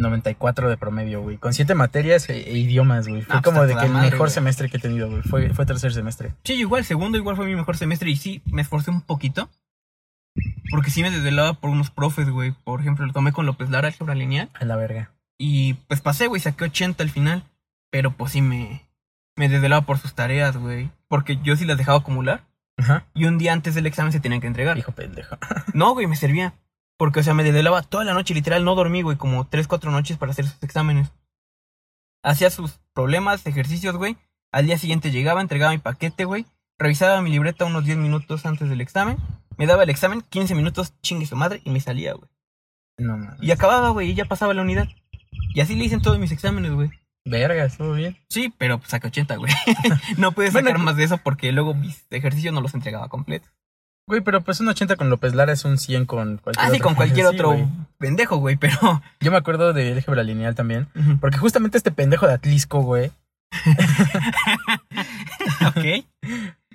[0.02, 1.38] 94 de promedio, güey.
[1.38, 3.22] Con siete materias e, e idiomas, güey.
[3.22, 4.32] Fue Ah, pues, como de que el mejor güey.
[4.32, 5.22] semestre que he tenido, güey.
[5.24, 6.34] Fue, fue tercer semestre.
[6.44, 9.50] Sí, igual, segundo igual fue mi mejor semestre y sí, me esforcé un poquito.
[10.70, 12.52] Porque sí me desvelaba por unos profes, güey.
[12.64, 14.50] Por ejemplo, lo tomé con López Lara, álgebra lineal.
[14.54, 15.12] A la verga.
[15.38, 17.44] Y pues pasé, güey, saqué 80 al final.
[17.90, 18.88] Pero pues sí me,
[19.36, 20.90] me desvelaba por sus tareas, güey.
[21.10, 22.46] Porque yo sí las dejaba acumular.
[22.78, 23.06] Ajá.
[23.14, 24.78] Y un día antes del examen se tenían que entregar.
[24.78, 25.38] Hijo pendejo.
[25.74, 26.54] No, güey, me servía.
[27.02, 29.90] Porque, o sea, me desvelaba toda la noche, literal, no dormí, güey, como 3, 4
[29.90, 31.12] noches para hacer sus exámenes.
[32.22, 34.18] Hacía sus problemas, ejercicios, güey.
[34.52, 36.46] Al día siguiente llegaba, entregaba mi paquete, güey.
[36.78, 39.18] Revisaba mi libreta unos 10 minutos antes del examen.
[39.58, 42.30] Me daba el examen, 15 minutos, chingue su madre, y me salía, güey.
[43.00, 43.42] No mames.
[43.42, 44.88] Y acababa, güey, y ya pasaba la unidad.
[45.56, 46.92] Y así le hice en todos mis exámenes, güey.
[47.26, 48.16] Verga, estuvo bien.
[48.30, 49.52] Sí, pero pues saqué 80, güey.
[50.20, 53.52] no pude Bueno, sacar más de eso porque luego mis ejercicios no los entregaba completos.
[54.08, 56.76] Güey, pero pues un 80 con López Lara es un 100 con cualquier Ah, sí,
[56.78, 56.86] otro.
[56.86, 57.68] con cualquier Sí, otro güey.
[57.98, 59.02] pendejo, güey, pero...
[59.22, 60.88] Yo me acuerdo de álgebra lineal también.
[61.22, 63.12] Porque justamente este pendejo de Atlisco, güey.
[65.68, 66.06] ok.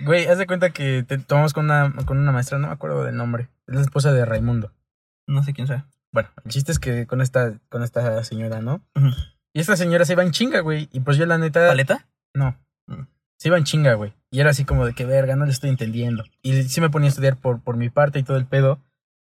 [0.04, 3.04] Güey, haz de cuenta que te tomamos con una, con una maestra, no me acuerdo
[3.04, 3.48] del nombre.
[3.66, 4.72] Es la esposa de Raimundo.
[5.26, 5.86] No sé quién sea.
[6.12, 8.80] Bueno, el chiste es que con esta, con esta señora, ¿no?
[9.52, 10.88] Y esta señora se iba en chinga, güey.
[10.92, 11.66] Y pues yo la neta.
[11.66, 12.06] ¿Paleta?
[12.34, 12.56] No.
[12.86, 13.02] Mm.
[13.38, 14.14] Se iba en chinga, güey.
[14.30, 16.24] Y era así como de que verga, no le estoy entendiendo.
[16.42, 18.80] Y sí me ponía a estudiar por, por mi parte y todo el pedo.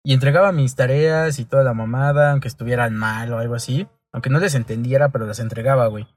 [0.04, 3.88] Y entregaba mis tareas y toda la mamada, aunque estuvieran mal o algo así.
[4.12, 6.08] Aunque no les entendiera, pero las entregaba, güey.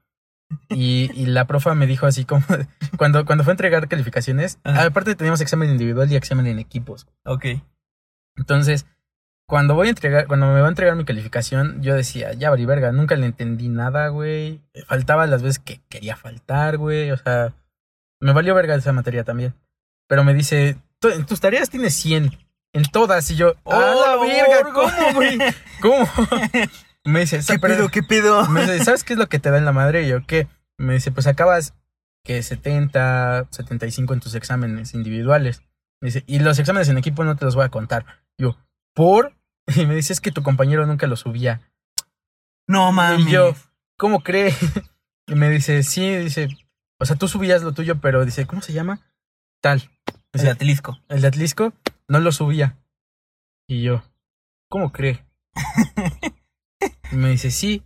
[0.69, 2.43] Y, y la profa me dijo así como...
[2.97, 4.85] Cuando, cuando fue a entregar calificaciones, Ajá.
[4.85, 7.07] aparte teníamos examen individual y examen en equipos.
[7.25, 7.45] Ok.
[8.37, 8.85] Entonces,
[9.47, 12.65] cuando voy a entregar, cuando me va a entregar mi calificación, yo decía, ya vali
[12.65, 14.61] verga, nunca le entendí nada, güey.
[14.87, 17.11] Faltaba las veces que quería faltar, güey.
[17.11, 17.53] O sea,
[18.21, 19.53] me valió verga esa materia también.
[20.07, 22.37] Pero me dice, "Tú- en tus tareas tienes 100.
[22.73, 23.29] En todas.
[23.31, 24.71] Y yo, ¡ah, la ¡Oh, verga!
[24.73, 25.37] ¿Cómo, güey?
[25.81, 26.07] ¿Cómo?
[27.05, 27.89] me dice, ¿Qué "Pero- pedo?
[27.89, 28.45] ¿Qué pedo?
[28.49, 30.03] me dice, ¿sabes qué es lo que te da en la madre?
[30.03, 30.47] Y yo, ¿qué?
[30.77, 31.73] Me dice, pues acabas
[32.25, 35.61] que 70, 75 en tus exámenes individuales.
[36.01, 38.05] Me dice, y los exámenes en equipo no te los voy a contar.
[38.37, 38.57] Yo,
[38.93, 39.33] ¿por?
[39.75, 41.61] Y me dice, es que tu compañero nunca lo subía.
[42.67, 43.25] No mames.
[43.27, 43.55] Y yo,
[43.97, 44.53] ¿cómo cree?
[45.27, 46.49] Y me dice, sí, dice,
[46.99, 49.01] o sea, tú subías lo tuyo, pero dice, ¿cómo se llama?
[49.61, 49.89] Tal.
[50.33, 50.99] O sea, Atlisco.
[51.07, 51.73] El de Atlisco
[52.07, 52.77] no lo subía.
[53.67, 54.03] Y yo,
[54.69, 55.25] ¿cómo cree?
[57.11, 57.83] Y me dice, sí.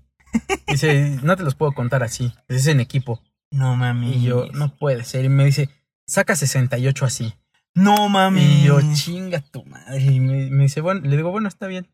[0.67, 2.33] Dice, no te los puedo contar así.
[2.47, 3.21] Es en equipo.
[3.51, 4.17] No mames.
[4.17, 5.25] Y yo, no puede ser.
[5.25, 5.69] Y me dice,
[6.07, 7.33] saca 68 así.
[7.75, 8.43] No mames.
[8.43, 10.01] Y yo, chinga tu madre.
[10.01, 11.87] Y me, me dice, bueno, le digo, bueno, está bien.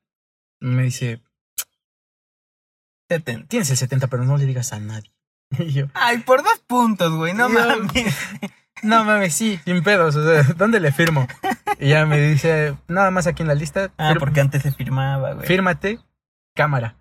[0.62, 1.21] Y me dice,
[3.47, 5.14] tienes el 70, pero no le digas a nadie.
[5.60, 7.34] Y yo, Ay, por dos puntos, güey.
[7.34, 8.15] No Yo- mames.
[8.84, 10.15] no mames, sí, sin pedos.
[10.15, 11.27] O sea, ¿dónde le firmo?
[11.79, 13.91] Y ya me dice, nada más aquí en la lista.
[13.97, 15.47] Ah, porque antes se firmaba, güey.
[15.47, 15.99] Fírmate,
[16.55, 16.97] cámara.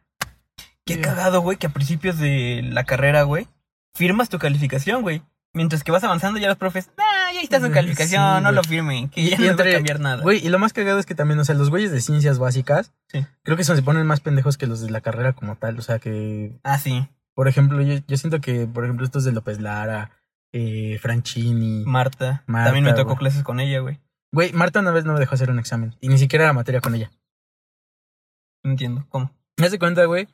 [0.86, 3.48] Qué cagado, güey, que a principios de la carrera, güey,
[3.94, 5.22] firmas tu calificación, güey.
[5.54, 8.62] Mientras que vas avanzando, ya los profes, ah, ya está su Sí, calificación, no lo
[8.64, 10.22] firmen, que ya y no les va entre- a cambiar nada.
[10.22, 12.92] Güey, y lo más cagado es que también, o sea, los güeyes de ciencias básicas,
[13.08, 13.24] Sí.
[13.44, 15.78] creo que son, se ponen más pendejos que los de la carrera como tal.
[15.78, 19.32] O sea, que, Ah, sí, por ejemplo, yo, yo siento que, por ejemplo, estos de
[19.32, 20.10] López Lara,
[20.52, 22.44] eh, Franchini, Marta.
[22.46, 23.18] Marta, También me tocó güey.
[23.18, 24.00] clases con ella, güey.
[24.32, 25.94] Güey, Marta una vez no me dejó hacer un examen.
[26.00, 27.10] Y ni siquiera era materia con ella.
[28.64, 29.06] No entiendo.
[29.08, 29.30] ¿Cómo?
[29.58, 30.28] Me hace cuenta, güey,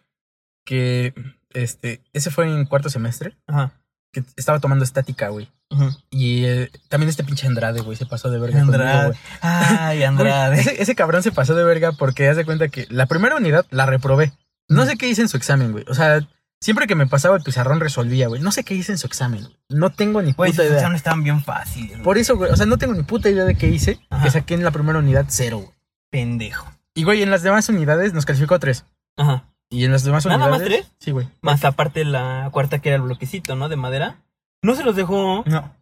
[0.65, 1.13] que
[1.53, 3.73] este, ese fue en cuarto semestre, Ajá.
[4.13, 5.51] que estaba tomando estática, güey.
[5.71, 5.91] Ujú.
[6.11, 8.61] Y eh, también este pinche Andrade, güey, se pasó de verga.
[8.61, 9.17] Andrade.
[9.41, 10.61] Ay, Güey, Andrade.
[10.61, 13.87] ese, ese cabrón se pasó de verga porque hace cuenta que la primera unidad la
[13.87, 14.33] reprobé.
[14.69, 15.85] No sé qué hice en su examen, güey.
[15.89, 16.27] O sea,
[16.61, 18.41] siempre que me pasaba el pizarrón resolvía, güey.
[18.41, 19.49] No sé qué hice en su examen.
[19.69, 20.75] No tengo ni puta idea.
[20.75, 21.99] exámenes estaban bien fáciles.
[22.01, 22.51] Por eso, güey.
[22.51, 24.01] O sea, no tengo ni puta idea de qué hice.
[24.11, 24.25] Ajá.
[24.25, 25.75] Que saqué en la primera unidad cero, güey.
[26.11, 26.71] Pendejo.
[26.95, 28.85] Y, güey, en las demás unidades nos calificó tres.
[29.17, 29.45] Ajá.
[29.71, 30.59] Y en las demás ¿Nada unidades.
[30.61, 30.93] más tres?
[30.99, 31.29] Sí, güey.
[31.43, 33.69] Más aparte la cuarta que era el bloquecito, ¿no?
[33.69, 34.17] De madera.
[34.63, 35.45] No se los dejó.
[35.47, 35.73] No.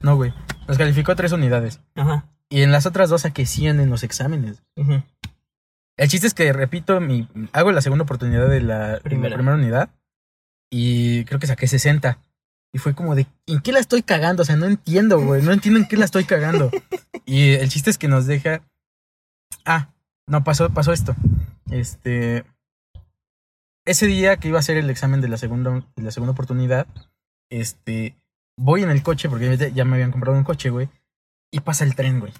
[0.00, 0.32] No, güey.
[0.66, 1.80] Nos calificó tres unidades.
[1.94, 2.24] Ajá.
[2.48, 4.62] Y en las otras dos saqué 100 en los exámenes.
[4.76, 5.02] Ujú.
[5.96, 9.36] El chiste es que, repito, mi, hago la segunda oportunidad de la, Primera.
[9.54, 9.90] unidad.
[10.70, 12.18] Y creo que saqué 60.
[12.72, 14.42] Y fue como de, ¿en qué la estoy cagando?
[14.42, 15.42] O sea, no entiendo, güey.
[15.42, 16.70] No entiendo en qué la estoy cagando.
[17.24, 18.60] y el chiste es que nos deja.
[19.64, 19.88] Ah,
[20.26, 21.16] no, pasó, pasó esto.
[21.70, 22.44] Este.
[23.86, 26.86] Ese día que iba a hacer el examen de la segunda, de la segunda oportunidad,
[27.50, 28.16] este.
[28.58, 30.88] Voy en el coche, porque ya me habían comprado un coche, güey.
[31.50, 32.32] Y pasa el tren, güey.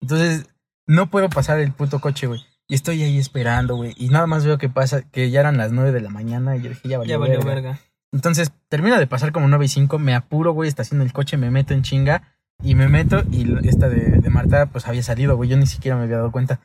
[0.00, 0.48] Entonces,
[0.90, 2.40] no puedo pasar el puto coche, güey.
[2.68, 3.94] Y estoy ahí esperando, güey.
[3.96, 6.56] Y nada más veo que pasa, que ya eran las 9 de la mañana.
[6.56, 7.54] Y yo dije, ya valió, Ya valió verga.
[7.54, 7.80] verga.
[8.12, 9.98] Entonces, termina de pasar como 9 y 5.
[9.98, 12.34] Me apuro, güey, estaciono el coche, me meto en chinga.
[12.62, 13.22] Y me meto.
[13.30, 15.48] Y esta de, de Marta, pues había salido, güey.
[15.48, 16.60] Yo ni siquiera me había dado cuenta.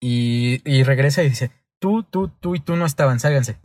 [0.00, 3.58] Y, y regresa y dice, tú, tú, tú y tú no estaban, sálganse.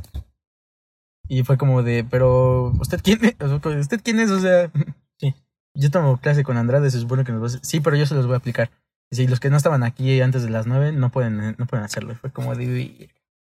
[1.28, 3.36] Y fue como de, pero, ¿usted quién es?
[3.39, 4.32] ¿Usted quién es?
[4.32, 4.71] O sea,
[5.17, 5.34] Sí.
[5.73, 8.15] yo tomo clase con Andrade, se supone que nos va a Sí, pero yo se
[8.15, 8.69] los voy a aplicar.
[9.12, 12.15] Si los que no estaban aquí antes de las 9 no pueden, no pueden hacerlo.
[12.15, 13.10] Fue como de.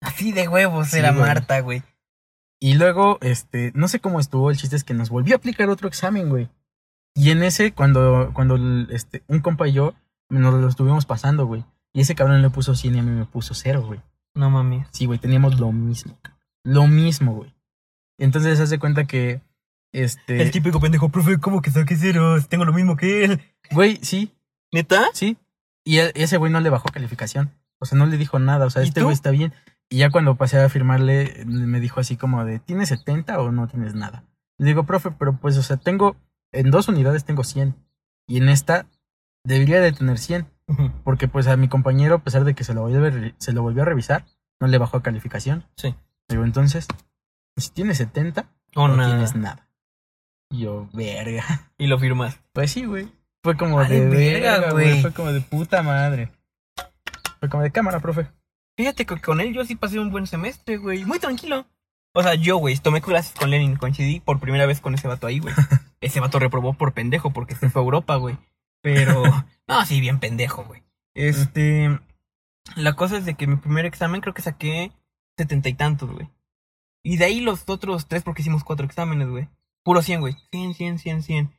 [0.02, 1.22] Así de huevos Sí, era güey.
[1.22, 1.84] Marta, güey.
[2.60, 5.70] Y luego, este, no sé cómo estuvo, el chiste es que nos volvió a aplicar
[5.70, 6.50] otro examen, güey.
[7.14, 8.58] Y en ese, cuando, cuando
[8.90, 9.94] este, un compa y yo
[10.30, 11.64] nos lo estuvimos pasando, güey.
[11.94, 14.02] Y ese cabrón le puso 100 y a mí me puso 0, güey.
[14.34, 14.88] No mames.
[14.92, 16.18] Sí, güey, teníamos lo mismo.
[16.64, 17.54] Lo mismo, güey.
[18.18, 19.42] Entonces se hace cuenta que,
[19.94, 22.50] este, El típico pendejo, profe, ¿cómo que saqué ceros?
[22.50, 23.42] Tengo lo mismo que él.
[23.72, 24.34] güey, sí,
[24.72, 25.06] ¿Neta?
[25.14, 25.38] sí.
[25.88, 27.52] Y e- ese güey no le bajó calificación.
[27.80, 28.66] O sea, no le dijo nada.
[28.66, 29.54] O sea, ¿Y este güey está bien.
[29.90, 33.68] Y ya cuando pasé a firmarle, me dijo así como de, ¿tienes 70 o no
[33.68, 34.24] tienes nada?
[34.58, 36.16] Le digo, profe, pero pues, o sea, tengo,
[36.52, 37.76] en dos unidades tengo 100.
[38.28, 38.88] Y en esta
[39.44, 40.48] debería de tener 100.
[40.68, 40.92] Ujú.
[41.04, 43.62] Porque pues a mi compañero, a pesar de que se lo volvió a, se lo
[43.62, 44.26] volvió a revisar,
[44.60, 45.66] no le bajó calificación.
[45.78, 45.94] Sí.
[46.28, 46.88] Digo, entonces,
[47.58, 49.10] si tienes 70, O no nada.
[49.12, 49.70] tienes nada.
[50.50, 51.44] Y yo, verga.
[51.78, 52.40] Y lo firmas.
[52.54, 53.12] Pues sí, güey.
[53.46, 55.04] Fue como Ah, de, de verga, güey.
[55.04, 56.32] Fue como de puta madre.
[57.40, 58.26] Fue como de cámara, profe.
[58.76, 61.06] Fíjate que con él yo sí pasé un buen semestre, güey.
[61.06, 61.68] Muy tranquilo.
[62.16, 65.28] O sea, yo, güey, tomé clases con Lenin, coincidí por primera vez con ese vato
[65.28, 65.54] ahí, güey.
[66.02, 68.36] Ese vato reprobó por pendejo porque se fue a Europa, güey.
[68.82, 69.22] Pero,
[69.68, 70.82] no, sí, bien pendejo, güey.
[71.14, 72.00] Este,
[72.76, 74.92] la cosa es de que mi primer examen creo que saqué
[75.38, 76.30] setenta y tantos, güey.
[77.04, 79.50] Y de ahí los otros tres porque hicimos cuatro exámenes, güey.
[79.84, 80.36] Puro 100, güey.
[80.52, 81.52] 100, 100, 100, 100.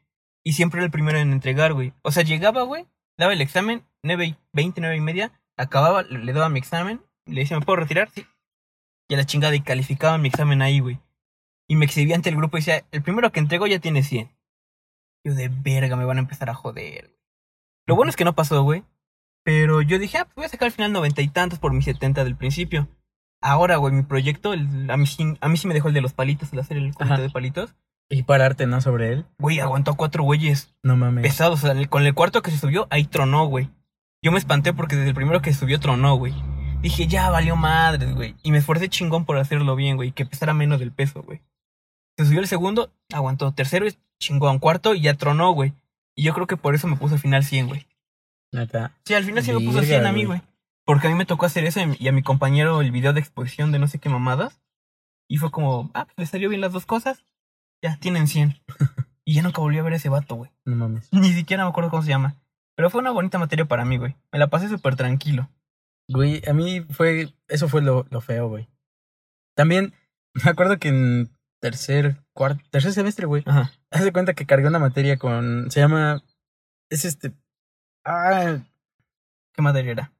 [0.46, 1.92] Y siempre era el primero en entregar, güey.
[2.02, 2.86] O sea, llegaba, güey,
[3.18, 7.40] daba el examen, 9 y 20, 9 y media, acababa, le daba mi examen, le
[7.40, 8.10] decía, ¿me puedo retirar?
[8.10, 8.24] Sí.
[9.08, 11.00] Y a la chingada y calificaba mi examen ahí, güey.
[11.68, 14.30] Y me exhibía ante el grupo y decía, el primero que entregó ya tiene 100.
[15.24, 17.08] Yo de verga, me van a empezar a joder.
[17.08, 17.18] güey.
[17.88, 18.84] Lo bueno es que no pasó, güey.
[19.44, 21.84] Pero yo dije, ah, pues voy a sacar al final noventa y tantos por mis
[21.86, 22.88] 70 del principio.
[23.42, 26.00] Ahora, güey, mi proyecto, el- a, mí, sí- a mí sí me dejó el de
[26.02, 27.74] los palitos, el hacer el comité de palitos.
[28.08, 28.80] Y pararte, ¿no?
[28.80, 29.26] Sobre él.
[29.38, 31.22] Güey, aguantó a cuatro güeyes No mames.
[31.22, 31.64] pesados.
[31.64, 33.68] O sea, con el cuarto que se subió, ahí tronó, güey.
[34.22, 36.34] Yo me espanté porque desde el primero que subió tronó, güey.
[36.82, 38.36] Dije, ya valió madre, güey.
[38.42, 40.12] Y me esforcé chingón por hacerlo bien, güey.
[40.12, 41.42] Que pesara menos del peso, güey.
[42.16, 43.52] Se subió el segundo, aguantó.
[43.52, 43.86] Tercero,
[44.20, 44.58] chingón.
[44.60, 45.72] Cuarto y ya tronó, güey.
[46.14, 47.86] Y yo creo que por eso me puso al final 100, güey.
[48.52, 48.92] Neta.
[49.04, 50.38] Sí, al final sí me puso Verga, 100 a mí, güey.
[50.38, 50.42] güey.
[50.84, 53.72] Porque a mí me tocó hacer eso y a mi compañero el video de exposición
[53.72, 54.60] de no sé qué mamadas.
[55.28, 57.24] Y fue como, ah, pues le salió bien las dos cosas.
[57.82, 58.60] Ya, tienen 100.
[59.24, 60.50] y ya nunca volví a ver a ese vato, güey.
[60.64, 61.12] No mames.
[61.12, 62.36] Ni siquiera me acuerdo cómo se llama.
[62.76, 64.16] Pero fue una bonita materia para mí, güey.
[64.32, 65.48] Me la pasé súper tranquilo.
[66.08, 67.32] Güey, a mí fue.
[67.48, 68.68] Eso fue lo, lo feo, güey.
[69.54, 69.94] También
[70.44, 73.42] me acuerdo que en tercer, cuarto, tercer semestre, güey.
[73.46, 73.72] Ajá.
[73.90, 75.70] Haz de cuenta que cargué una materia con.
[75.70, 76.22] Se llama.
[76.90, 77.32] Es este.
[78.04, 78.58] Ah,
[79.52, 80.12] ¿Qué materia era?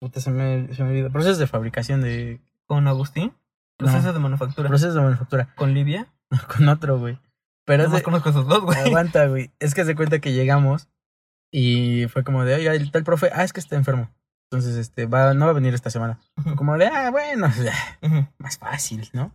[0.00, 1.10] puta, se me, se me olvidó.
[1.10, 2.40] Procesos de fabricación de.
[2.66, 3.34] ¿Con Agustín?
[3.76, 4.68] Procesos de manufactura.
[4.68, 5.54] Procesos de manufactura.
[5.54, 6.08] ¿Con Livia?
[6.56, 7.18] Con otro, güey.
[7.66, 8.78] Pero de- conozco esos dos, güey.
[8.78, 9.50] Aguanta, güey.
[9.58, 10.88] Es que se cuenta que llegamos
[11.52, 14.10] y fue como de, oiga, el tal profe, ah, es que está enfermo.
[14.50, 16.18] Entonces, este, va, no va a venir esta semana.
[16.38, 17.48] Ujú, Como de, ah, bueno,
[18.38, 19.34] más fácil, ¿no?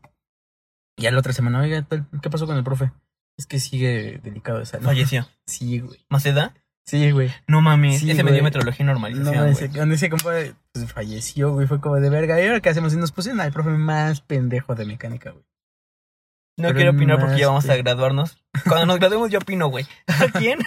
[0.98, 2.92] Y a la otra semana, oiga, tal, ¿qué pasó con el profe?
[3.38, 4.86] Es que sigue delicado de salud.
[4.86, 5.28] Falleció.
[5.46, 6.04] Sí, güey.
[6.10, 6.54] ¿Maceda?
[6.86, 7.32] Sí, güey.
[7.48, 8.36] No mames, Sí, ese me güey.
[8.36, 9.78] dio metrología y No, normalización, ese, güey.
[9.78, 12.42] cuando ese pues, falleció, güey, fue como de verga.
[12.42, 12.94] ¿Y ahora qué hacemos?
[12.94, 15.46] Y nos pusieron al profe más pendejo de mecánica, güey.
[16.58, 18.38] No pero quiero opinar porque ya vamos a graduarnos.
[18.68, 19.86] Cuando nos graduemos yo opino, güey.
[20.08, 20.60] ¿A quién?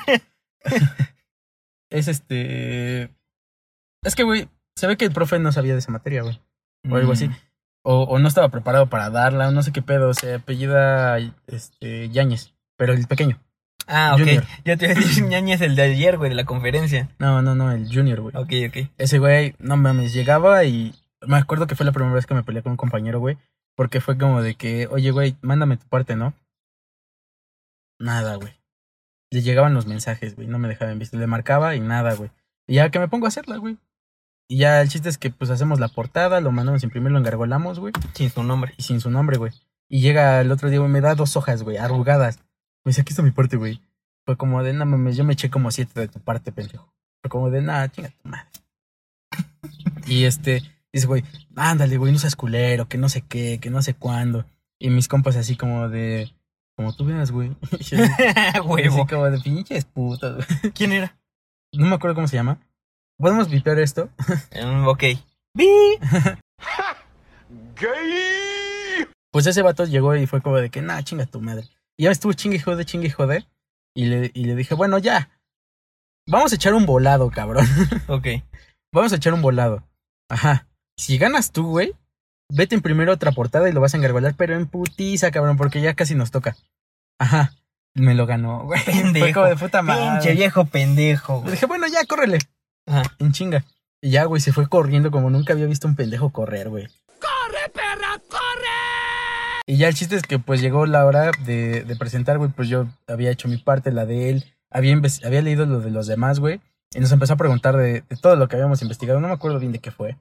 [1.91, 3.15] Es este.
[4.03, 6.41] Es que, güey, se ve que el profe no sabía de esa materia, güey.
[6.91, 7.29] O algo así.
[7.29, 7.37] Mm.
[7.83, 10.13] O, o no estaba preparado para darla, o no sé qué pedo.
[10.15, 13.41] Se apellida este, Yáñez, pero el pequeño.
[13.87, 14.21] Ah, ok.
[14.21, 14.45] Junior.
[14.65, 17.09] Ya te iba a decir ñañez el de ayer, güey, de la conferencia.
[17.19, 18.35] No, no, no, el Junior, güey.
[18.37, 18.91] Ok, ok.
[18.99, 20.95] Ese güey, no mames, llegaba y
[21.27, 23.39] me acuerdo que fue la primera vez que me peleé con un compañero, güey,
[23.77, 26.35] porque fue como de que, oye, güey, mándame tu parte, ¿no?
[27.99, 28.55] Nada, güey.
[29.31, 31.17] Le llegaban los mensajes, güey, no me dejaba en visto.
[31.17, 32.31] Le marcaba y nada, güey.
[32.67, 33.79] Y ya que me pongo a hacerla, güey.
[34.49, 37.19] Y ya el chiste es que pues hacemos la portada, lo mandamos a imprimir, lo
[37.19, 38.75] engargolamos, güey, Sin su nombre.
[38.77, 39.53] y sin su nombre, güey.
[39.89, 42.39] Y llega el otro día, güey, me da dos hojas, güey, arrugadas.
[42.85, 43.81] Me dice, aquí está mi parte, güey.
[44.25, 46.93] Fue como de, no mames, yo me eché como siete de tu parte, pendejo.
[47.23, 48.47] Fue como de, nada, chinga tu madre.
[50.07, 50.63] y este,
[50.97, 54.45] dice, güey, ándale, güey, no seas culero, que no sé qué, que no sé cuándo.
[54.79, 56.33] Y mis compas así como de,
[56.77, 57.57] como tú veas, güey.
[57.81, 59.07] Yo así Huevo.
[59.07, 60.73] como de pinches putas, güey.
[60.75, 61.17] ¿Quién era?
[61.73, 62.59] No me acuerdo cómo se llama.
[63.19, 64.11] ¿Podemos vipear esto?
[64.55, 65.03] Mm, ok.
[65.55, 65.67] ¡Bi!
[69.31, 71.65] Pues ese vato llegó y fue como de que, nah, chinga tu madre.
[71.97, 73.47] Y ya estuvo chingue y jode, chingue y jode.
[73.95, 75.31] Y le, y le dije, bueno, ya.
[76.27, 77.67] Vamos a echar un volado, cabrón.
[78.09, 78.27] Ok.
[78.93, 79.83] Vamos a echar un volado.
[80.29, 80.67] Ajá.
[80.97, 81.93] Si ganas tú, güey,
[82.49, 85.81] vete en primero otra portada y lo vas a engargolar, pero en putiza, cabrón, porque
[85.81, 86.57] ya casi nos toca.
[87.19, 87.53] Ajá.
[87.95, 88.81] Me lo ganó, güey.
[88.85, 89.35] Fue Pendejo.
[89.41, 90.35] como de puta Pinche madre.
[90.35, 91.53] viejo pendejo, güey.
[91.53, 92.39] dije, bueno, ya, córrele.
[92.87, 93.03] Ajá.
[93.19, 93.65] En chinga.
[94.03, 96.87] Y ya, güey, se fue corriendo como nunca había visto un pendejo correr, güey.
[97.19, 99.63] ¡Corre, perra, corre!
[99.67, 102.69] Y ya el chiste es que pues llegó la hora de, de presentar, güey, pues
[102.69, 106.61] yo había hecho mi parte, la de él, había leído lo de los demás, güey,
[106.95, 109.59] y nos empezó a preguntar de, de todo lo que habíamos investigado, no me acuerdo
[109.59, 110.17] bien de qué fue.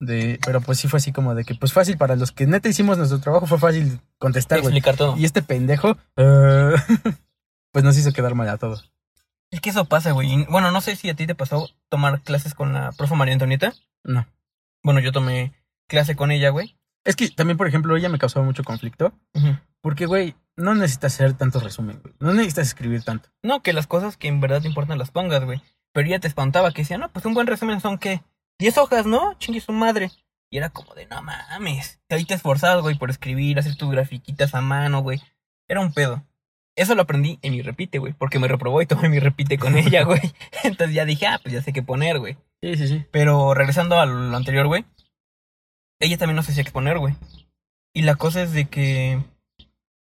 [0.00, 2.68] De, pero pues sí fue así como de que pues fácil para los que neta
[2.68, 4.72] hicimos nuestro trabajo, fue fácil contestar, güey.
[4.72, 5.16] Explicar todo.
[5.16, 6.72] Y este pendejo, eh,
[7.72, 8.90] pues nos hizo quedar mal a todos.
[9.50, 10.46] Es que eso pasa, güey.
[10.48, 13.74] Bueno, no sé si a ti te pasó tomar clases con la profe María Antonieta.
[14.04, 14.26] No.
[14.82, 15.52] Bueno, yo tomé
[15.88, 16.76] clase con ella, güey.
[17.04, 19.12] Es que también, por ejemplo, ella me causaba mucho conflicto,
[19.80, 22.14] porque, güey, no necesitas hacer tanto resumen, güey.
[22.20, 23.30] No necesitas escribir tanto.
[23.42, 25.62] No, que las cosas que en verdad te importan las pongas, güey.
[25.92, 28.22] Pero ella te espantaba que decía, no, pues un buen resumen son que
[28.60, 29.34] 10 hojas, ¿no?
[29.38, 30.10] Chingue su madre.
[30.50, 32.00] Y era como de, no mames.
[32.10, 35.20] Ahí te esforzabas, güey, por escribir, hacer tus grafiquitas a mano, güey.
[35.66, 36.22] Era un pedo.
[36.76, 38.12] Eso lo aprendí en mi repite, güey.
[38.12, 40.20] Porque me reprobó y tomé mi repite con ella, güey.
[40.62, 42.36] Entonces ya dije, ah, pues ya sé qué poner, güey.
[42.62, 43.04] Sí, sí, sí.
[43.10, 44.84] Pero regresando a lo anterior, güey.
[45.98, 47.14] Ella también no sabía qué poner, güey.
[47.94, 49.22] Y la cosa es de que.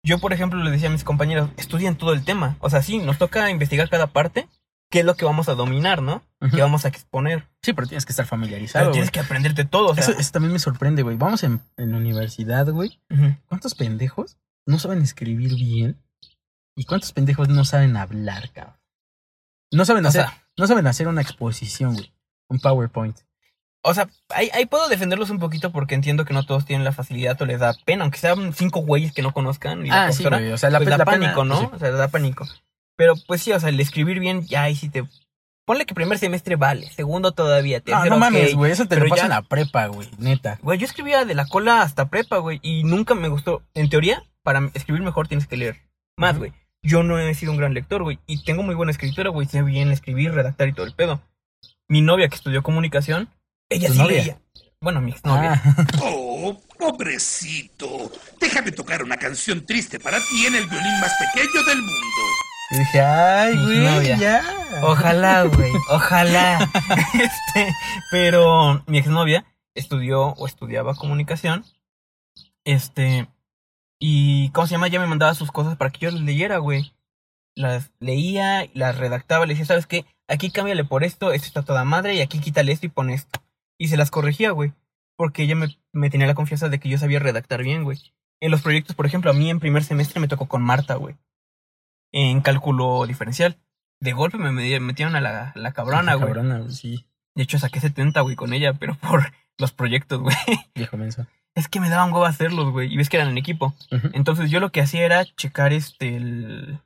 [0.05, 2.57] Yo, por ejemplo, le decía a mis compañeros, estudien todo el tema.
[2.59, 4.49] O sea, sí, nos toca investigar cada parte,
[4.91, 6.23] qué es lo que vamos a dominar, ¿no?
[6.51, 7.47] Que vamos a exponer.
[7.61, 8.85] Sí, pero tienes que estar familiarizado.
[8.85, 10.03] Pero tienes que aprenderte todo, o sea.
[10.03, 11.15] Eso, eso también me sorprende, güey.
[11.15, 12.99] Vamos en, en universidad, güey.
[13.47, 15.97] ¿Cuántos pendejos no saben escribir bien?
[16.75, 18.75] ¿Y cuántos pendejos no saben hablar, cabrón?
[19.71, 22.11] No saben O hacer, sea, no saben hacer una exposición, güey.
[22.49, 23.17] Un PowerPoint.
[23.83, 26.91] o sea ahí, ahí puedo defenderlos un poquito porque entiendo que no todos tienen la
[26.91, 29.85] facilidad o les da pena, aunque sean cinco güeyes que no conozcan.
[29.85, 30.51] Y la Ah, sí, güey.
[30.51, 31.59] O sea, la, pues la da pena- pánico, ¿no?
[31.61, 31.67] sí.
[31.73, 32.45] O sea, da pánico.
[32.95, 35.03] Pero pues sí, o sea, el escribir bien, ya ahí sí te.
[35.65, 38.09] Ponle que primer semestre vale, segundo todavía, No, tercero.
[38.09, 38.57] no mames, ok.
[38.57, 38.71] güey.
[38.71, 40.09] Eso te lo pasa ya- en la prepa, güey.
[40.17, 40.59] Neta.
[40.61, 43.63] Güey, yo escribía de la cola hasta prepa, güey, y nunca me gustó.
[43.73, 45.77] En teoría, para escribir mejor tienes que leer
[46.17, 46.51] más, güey.
[46.85, 49.61] Yo no he sido un gran lector, güey, y tengo muy buena escritura, güey, sé
[49.61, 51.21] bien escribir, redactar y todo el pedo.
[51.87, 53.29] Mi novia que estudió comunicación,
[53.69, 54.17] ella ¿Tu sí novia?
[54.17, 54.37] leía.
[54.81, 55.61] Bueno, mi exnovia.
[55.63, 58.11] Ah, Oh, pobrecito.
[58.41, 62.21] Déjame tocar una canción triste para ti en el violín más pequeño del mundo.
[62.73, 64.41] Y dije, ay, güey, ya.
[64.81, 66.59] Ojalá, güey, ojalá.
[67.13, 67.73] este,
[68.09, 71.65] pero mi exnovia estudió o estudiaba comunicación.
[72.65, 73.27] Este,
[73.99, 74.87] y ¿cómo se llama?
[74.87, 76.93] Ya me mandaba sus cosas para que yo las leyera, güey.
[77.55, 80.05] Las leía, las redactaba, le decía, ¿sabes qué?
[80.27, 83.39] Aquí cámbiale por esto, esto está toda madre, y aquí quítale esto y pon esto.
[83.77, 84.73] Y se las corregía, güey.
[85.15, 87.99] Porque ella me, me tenía la confianza de que yo sabía redactar bien, güey.
[88.41, 91.15] En los proyectos, por ejemplo, a mí en primer semestre me tocó con Marta, güey.
[92.13, 93.57] En cálculo diferencial.
[93.99, 96.27] De golpe me metieron a la, la cabrona, güey.
[96.27, 97.05] Cabrona, güey, sí.
[97.35, 100.35] De hecho, saqué 70, güey, con ella, pero por los proyectos, güey.
[100.75, 101.25] Viejo menso.
[101.55, 102.91] Es que me daban huevo hacerlos, güey.
[102.93, 103.75] Y ves que eran en equipo.
[104.13, 106.79] Entonces yo lo que hacía era checar este el-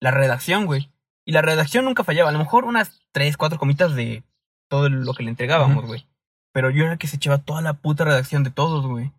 [0.00, 0.90] la redacción, güey.
[1.26, 2.28] Y la redacción nunca fallaba.
[2.28, 4.22] A lo mejor unas tres, cuatro comitas de
[4.68, 6.06] todo lo que le entregábamos, güey.
[6.52, 9.10] Pero yo era el que se echaba toda la puta redacción de todos, güey.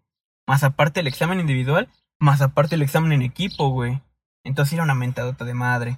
[0.47, 1.89] Más aparte el examen individual,
[2.19, 4.01] más aparte el examen en equipo, güey.
[4.45, 5.97] Entonces era una mentadota de madre.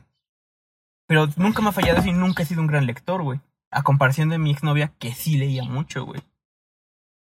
[1.08, 3.40] Pero nunca me ha fallado y nunca he sido un gran lector, güey.
[3.70, 6.22] A comparación de mi exnovia, que sí leía mucho, güey.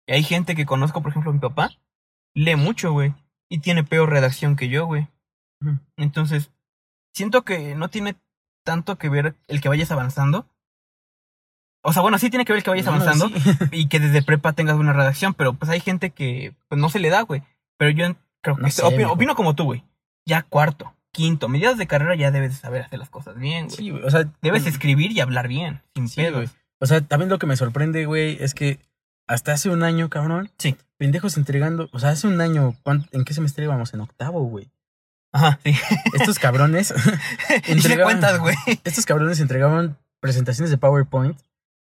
[0.06, 1.70] Y hay gente que conozco, por ejemplo, mi papá,
[2.34, 3.14] lee mucho, güey.
[3.50, 5.08] Y tiene peor redacción que yo, güey.
[5.96, 6.50] Entonces,
[7.14, 8.16] siento que no tiene
[8.64, 10.46] tanto que ver el que vayas avanzando.
[11.82, 13.50] O sea, bueno, sí tiene que ver el que vayas Bueno, avanzando sí.
[13.72, 16.98] y que desde prepa tengas una redacción, pero pues hay gente que pues, no se
[17.00, 17.42] le da, güey.
[17.76, 19.12] Pero yo creo que No sé, opino, mijo.
[19.12, 19.84] opino como tú, güey.
[20.26, 23.76] Ya cuarto, quinto, mediados de carrera ya debes de saber hacer las cosas bien, güey.
[23.76, 26.48] Sí, güey, o sea, Debes escribir y hablar bien, sin Sí, güey.
[26.80, 28.78] O sea, también lo que me sorprende, güey, es que
[29.26, 30.50] hasta hace un año, cabrón.
[30.58, 30.76] Sí.
[30.96, 31.88] Pendejos entregando.
[31.92, 33.92] O sea, hace un año, ¿cuán- ¿en qué semestre íbamos?
[33.94, 34.70] En octavo, güey.
[35.32, 35.74] Ajá, sí.
[36.14, 36.94] Estos cabrones.
[37.66, 38.54] Entregaban- cuentas, güey.
[38.84, 41.36] Estos cabrones entregaban presentaciones de PowerPoint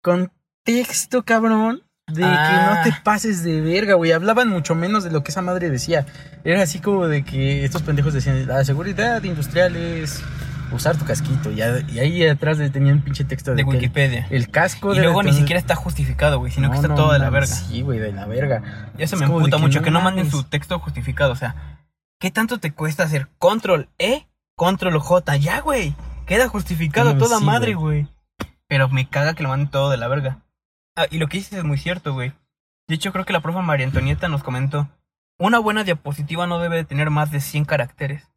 [0.02, 0.32] con
[0.64, 1.82] texto, cabrón.
[2.12, 2.82] De Ah.
[2.84, 4.12] que no te pases de verga, güey.
[4.12, 6.06] Hablaban mucho menos de lo que esa madre decía.
[6.44, 10.22] Era así como de que estos pendejos decían, la seguridad industrial es
[10.72, 11.50] usar tu casquito.
[11.50, 14.26] Y, a- y ahí atrás le tenían un pinche texto de, De que el- Wikipedia.
[14.30, 17.12] el, casco Y de luego ni siquiera está justificado, güey, sino que está no todo
[17.12, 17.46] de la verga.
[17.48, 18.92] Sí, güey, de la verga.
[18.96, 21.32] Ya se me emputa que mucho no que no manden su texto justificado.
[21.32, 21.78] O sea,
[22.20, 25.36] ¿qué tanto te cuesta hacer control E, control J?
[25.36, 25.94] Ya, güey.
[26.26, 28.06] Queda justificado toda sí, madre, güey.
[28.68, 30.38] Pero me caga que lo manden todo de la verga.
[31.00, 32.32] Ah, y lo que dices es muy cierto, güey.
[32.88, 34.88] De hecho, creo que la profe María Antonieta nos comentó:
[35.38, 38.28] una buena diapositiva no debe de tener más de 100 caracteres.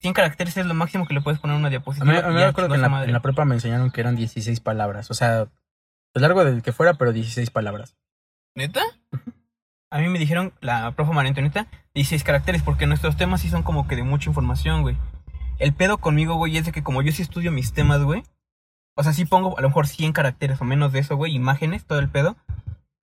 [0.00, 2.12] 100 caracteres es lo máximo que le puedes poner a una A diapositiva.
[2.12, 3.06] mí, a mí me acuerdo que en la, madre.
[3.06, 5.10] en la prepa me enseñaron que eran 16 palabras.
[5.10, 5.48] O sea,
[6.14, 7.96] lo largo del que fuera, pero 16 palabras.
[8.54, 8.82] ¿Neta?
[9.90, 13.62] A mí me dijeron, la profe María Antonieta, 16 caracteres, porque nuestros temas sí son
[13.62, 14.96] como que de mucha información, güey.
[15.58, 18.22] El pedo conmigo, güey, es de que como yo sí estudio mis temas, güey.
[19.00, 21.86] O sea, sí pongo a lo mejor 100 caracteres o menos de eso, güey, imágenes,
[21.86, 22.36] todo el pedo.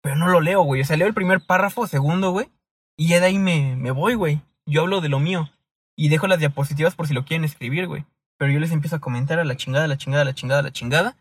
[0.01, 0.81] Pero no lo leo, güey.
[0.81, 2.49] O sea, leo el primer párrafo, segundo, güey.
[2.95, 4.41] Y ya de ahí me, me voy, güey.
[4.65, 5.49] Yo hablo de lo mío.
[5.97, 8.05] Y dejo las diapositivas por si lo quieren escribir, güey.
[8.37, 10.61] Pero yo les empiezo a comentar a la chingada, a la chingada, a la chingada,
[10.61, 11.17] a la chingada.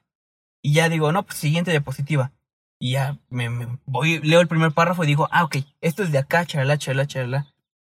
[0.62, 2.30] Y ya digo, no, pues siguiente diapositiva.
[2.78, 6.12] Y ya me, me voy, leo el primer párrafo y digo, ah, ok, esto es
[6.12, 7.46] de acá, charalá, charalá, charalá.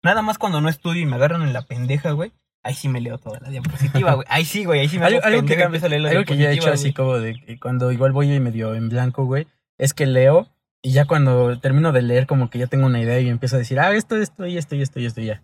[0.03, 2.33] Nada más cuando no estudio y me agarran en la pendeja, güey.
[2.65, 4.27] Ahí sí me leo toda la diapositiva, güey.
[4.31, 6.25] Ahí sí, güey, ahí sí me Algo, algo que, y empiezo a leer la algo
[6.25, 9.47] que yo he hecho así como de cuando igual voy medio en blanco, güey,
[9.79, 10.49] es que leo
[10.83, 13.59] y ya cuando termino de leer como que ya tengo una idea y empiezo a
[13.59, 15.43] decir, ah, esto, esto, y esto, y esto, y esto, y ya.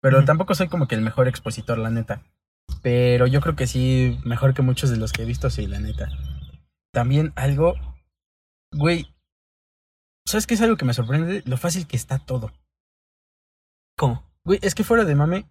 [0.00, 2.22] Pero tampoco soy como que el mejor expositor, la neta.
[2.82, 5.78] Pero yo creo que sí, mejor que muchos de los que he visto, sí, la
[5.78, 6.08] neta.
[6.92, 7.74] También algo,
[8.72, 9.14] güey,
[10.26, 11.42] ¿sabes qué es algo que me sorprende?
[11.44, 12.52] Lo fácil que está todo.
[13.96, 14.24] ¿Cómo?
[14.44, 15.46] Güey, es que fuera de mame,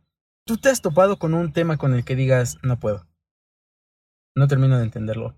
[0.50, 3.06] tú te has topado con un tema con el que digas, no puedo.
[4.36, 5.36] No termino de entenderlo.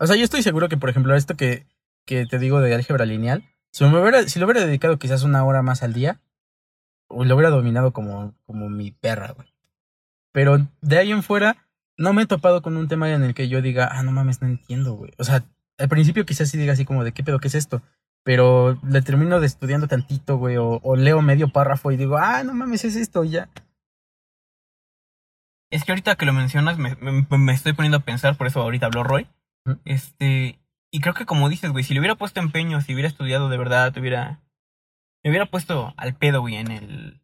[0.00, 1.68] O sea, yo estoy seguro que, por ejemplo, esto que,
[2.06, 5.44] que te digo de álgebra lineal, si, me hubiera, si lo hubiera dedicado quizás una
[5.44, 6.20] hora más al día,
[7.08, 9.54] lo hubiera dominado como, como mi perra, güey.
[10.32, 13.48] Pero de ahí en fuera, no me he topado con un tema en el que
[13.48, 15.12] yo diga, ah, no mames, no entiendo, güey.
[15.18, 15.44] O sea,
[15.78, 17.80] al principio quizás sí diga así como de, ¿qué pedo, qué es esto?
[18.22, 22.42] Pero le termino de estudiando tantito, güey, o, o leo medio párrafo y digo, ah,
[22.44, 23.48] no mames, es esto, y ya.
[25.70, 28.60] Es que ahorita que lo mencionas me, me- me estoy poniendo a pensar, por eso
[28.60, 29.28] ahorita habló Roy.
[29.84, 30.58] Este,
[30.92, 33.56] y creo que como dices, güey, si le hubiera puesto empeño, si hubiera estudiado de
[33.58, 34.40] verdad, hubiera,
[35.22, 37.20] me hubiera puesto al pedo, güey, en el,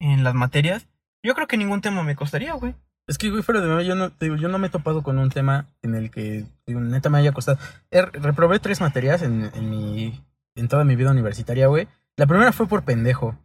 [0.00, 0.86] en las materias,
[1.24, 2.74] yo creo que ningún tema me costaría, güey.
[3.06, 5.18] Es que, güey, fuera de mame, yo no, digo, yo no me he topado con
[5.18, 7.58] un tema en el que, digo, neta, me haya costado.
[7.90, 10.20] Reprobé tres materias en, en mi,
[10.54, 11.86] en toda mi vida universitaria, güey.
[12.16, 13.36] La primera fue por pendejo,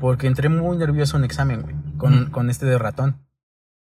[0.00, 3.16] porque entré muy nervioso en un examen, güey, con, con este de ratón.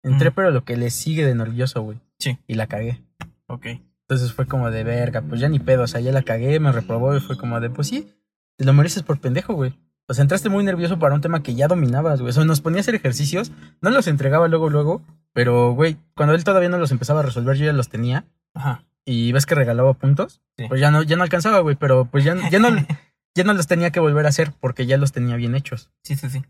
[0.03, 1.99] Entré, pero lo que le sigue de nervioso, güey.
[2.19, 2.37] Sí.
[2.47, 3.03] Y la cagué.
[3.47, 3.65] Ok.
[4.09, 6.71] Entonces fue como de verga, pues ya ni pedo, o sea, ya la cagué, me
[6.71, 8.13] reprobó y fue como de, pues sí,
[8.57, 9.73] te lo mereces por pendejo, güey.
[10.09, 12.31] O sea, entraste muy nervioso para un tema que ya dominabas, güey.
[12.31, 15.03] O sea, nos ponía a hacer ejercicios, no los entregaba luego, luego,
[15.33, 18.25] pero, güey, cuando él todavía no los empezaba a resolver, yo ya los tenía.
[18.55, 18.83] Ajá.
[19.05, 20.65] Y ves que regalaba puntos, Sí.
[20.67, 22.69] pues ya no, ya no alcanzaba, güey, pero pues ya, ya, no,
[23.35, 25.91] ya no los tenía que volver a hacer porque ya los tenía bien hechos.
[26.03, 26.43] Sí, sí, sí.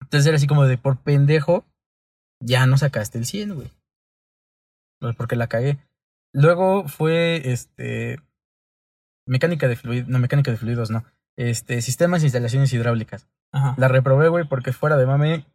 [0.00, 1.64] Entonces era así como de, por pendejo,
[2.40, 3.70] ya no sacaste el 100, güey.
[4.98, 5.78] Pues porque la cagué.
[6.32, 8.20] Luego fue, este,
[9.26, 11.04] mecánica de fluidos, no, mecánica de fluidos, no.
[11.40, 13.26] Este, sistemas e instalaciones hidráulicas.
[13.52, 13.74] Ajá.
[13.78, 15.46] La reprobé, güey, porque fuera de mame,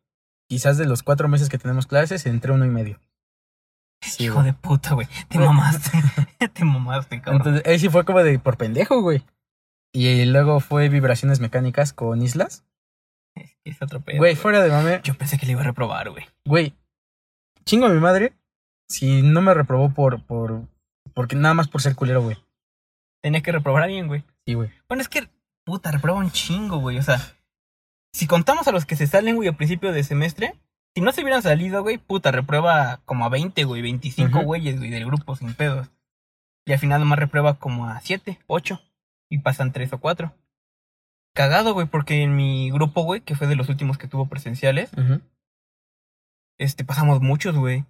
[0.50, 3.00] quizás de los cuatro meses que tenemos clases, entré uno y medio.
[4.02, 4.48] Sí, Hijo güey.
[4.48, 5.08] de puta, güey.
[5.30, 5.92] Te mamaste.
[6.54, 7.42] Te mamaste, cabrón.
[7.42, 9.24] Entonces, ahí sí fue como de por pendejo, güey.
[9.94, 12.66] Y luego fue vibraciones mecánicas con islas.
[13.64, 14.18] es otro pedo.
[14.18, 16.26] Güey, fuera de mame, Yo pensé que le iba a reprobar, güey.
[16.46, 16.74] güey,
[17.64, 18.34] chingo a mi madre
[18.90, 20.64] si no me reprobó por, por,
[21.14, 22.38] porque nada más por ser culero, güey.
[23.22, 24.24] Tenía que reprobar a alguien, güey.
[24.46, 24.72] Sí, güey.
[24.88, 25.28] Bueno, es que,
[25.66, 26.98] puta, reproba un chingo, güey.
[26.98, 27.20] O sea,
[28.14, 30.56] si contamos a los que se salen, güey, a principio de semestre,
[30.98, 34.46] Si no se hubieran salido, güey, puta, reprueba como a 20, güey, 25 Ujú.
[34.48, 35.90] güeyes, güey, del grupo sin pedos.
[36.66, 38.80] Y al final nomás reprueba como a 7, 8.
[39.30, 40.34] Y pasan 3 o 4.
[41.34, 44.90] Cagado, güey, porque en mi grupo, güey, que fue de los últimos que tuvo presenciales,
[46.58, 47.84] este, pasamos muchos, güey.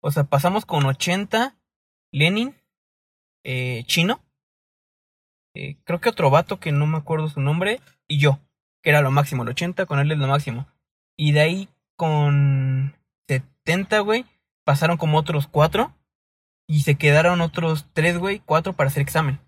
[0.00, 1.56] O sea, pasamos con 80,
[2.12, 2.54] Lenin,
[3.44, 4.20] eh, Chino,
[5.54, 8.38] eh, creo que otro vato que no me acuerdo su nombre, y yo,
[8.82, 10.66] que era lo máximo, el 80 con él es lo máximo.
[11.16, 12.94] Y de ahí con
[13.28, 14.24] 70, güey,
[14.64, 15.92] pasaron como otros 4,
[16.66, 19.40] y se quedaron otros 3, güey, 4 para hacer examen.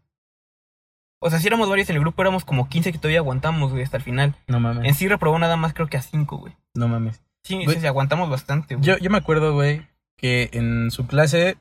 [1.20, 3.82] O sea, si éramos varios en el grupo, éramos como 15 que todavía aguantamos, güey,
[3.82, 4.34] hasta el final.
[4.46, 4.84] No mames.
[4.84, 6.54] En sí reprobó nada más creo que a 5, güey.
[6.74, 7.22] No mames.
[7.44, 8.86] Sí, Güey, sí, sí, aguantamos bastante, güey.
[8.86, 9.86] Yo, yo me acuerdo, güey,
[10.16, 11.56] que en su clase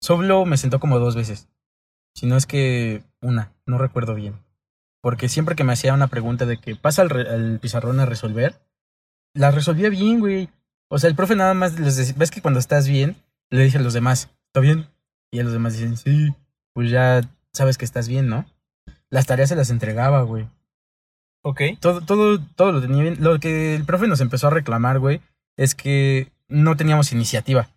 [0.00, 1.48] solo me sentó como dos veces.
[2.14, 4.34] Si no es que una, no recuerdo bien.
[5.00, 8.60] Porque siempre que me hacía una pregunta de que pasa al pizarrón a resolver,
[9.34, 10.50] la resolvía bien, güey.
[10.88, 13.16] O sea, el profe nada más les decía, ves que cuando estás bien,
[13.48, 14.88] le dice a los demás, ¿está bien?
[15.30, 16.34] Y a los demás dicen, sí,
[16.72, 18.44] pues ya sabes que estás bien, ¿no?
[19.08, 20.48] Las tareas se las entregaba, güey.
[21.42, 21.62] Ok.
[21.80, 23.16] Todo, todo, todo lo tenía bien.
[23.20, 25.20] Lo que el profe nos empezó a reclamar, güey,
[25.56, 27.70] es que no teníamos iniciativa.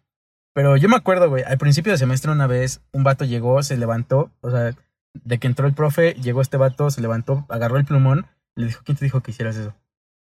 [0.54, 3.78] Pero yo me acuerdo, güey, al principio de semestre una vez un vato llegó, se
[3.78, 4.76] levantó, o sea,
[5.14, 8.82] de que entró el profe, llegó este vato, se levantó, agarró el plumón, le dijo,
[8.86, 9.74] ¿quién te dijo que hicieras eso?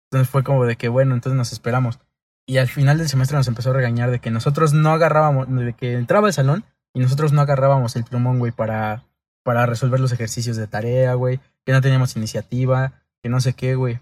[0.10, 2.00] Entonces fue como de que, bueno, entonces nos esperamos.
[2.48, 5.74] Y al final del semestre nos empezó a regañar de que nosotros no agarrábamos, de
[5.74, 6.64] que entraba al salón
[6.94, 9.04] y nosotros no agarrábamos el plumón, güey, para,
[9.44, 13.76] para resolver los ejercicios de tarea, güey, que no teníamos iniciativa, que no sé qué,
[13.76, 14.00] güey.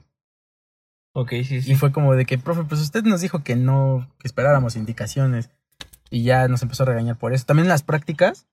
[1.14, 1.72] Ok, sí, sí.
[1.72, 5.50] Y fue como de que, profe, pues usted nos dijo que no, que esperáramos indicaciones.
[6.14, 7.44] Y ya nos empezó a regañar por eso.
[7.44, 8.46] También las prácticas,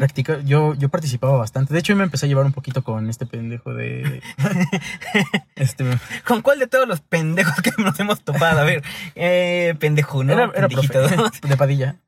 [0.00, 1.72] practica, yo, yo participaba bastante.
[1.72, 4.20] De hecho, yo me empecé a llevar un poquito con este pendejo de.
[5.54, 5.84] este.
[6.26, 8.58] ¿Con cuál de todos los pendejos que nos hemos topado?
[8.58, 8.82] A ver,
[9.14, 10.32] eh, pendejo, ¿no?
[10.32, 10.92] era, era profe
[11.48, 12.00] de Padilla.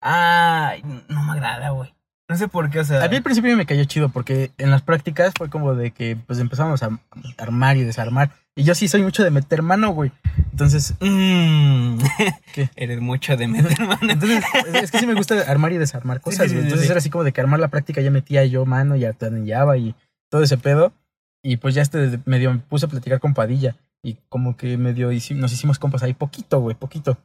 [0.00, 1.92] Ay, no me agrada, güey.
[2.28, 3.02] No sé por qué, o sea.
[3.02, 6.16] A mí al principio me cayó chido porque en las prácticas fue como de que
[6.28, 6.90] pues empezamos a
[7.38, 8.30] armar y desarmar.
[8.58, 10.10] Y yo sí soy mucho de meter mano, güey.
[10.50, 11.98] Entonces, Mm.
[12.52, 12.68] ¿Qué?
[12.74, 14.10] Eres mucho de meter mano.
[14.10, 14.42] entonces
[14.82, 16.64] es que sí me gusta armar y desarmar cosas, güey.
[16.64, 19.76] Entonces era así como de que armar la práctica ya metía yo mano y atornillaba
[19.76, 19.94] y
[20.28, 20.92] todo ese pedo.
[21.40, 23.76] Y pues ya este medio me puse a platicar con Padilla.
[24.02, 27.16] Y como que medio nos hicimos compas ahí poquito, güey, poquito.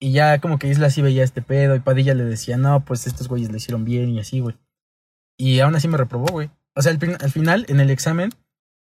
[0.00, 3.06] Y ya como que Isla sí veía este pedo y Padilla le decía, no, pues
[3.06, 4.56] estos güeyes lo hicieron bien y así, güey.
[5.38, 6.50] Y aún así me reprobó, güey.
[6.74, 8.30] O sea, al final, en el examen,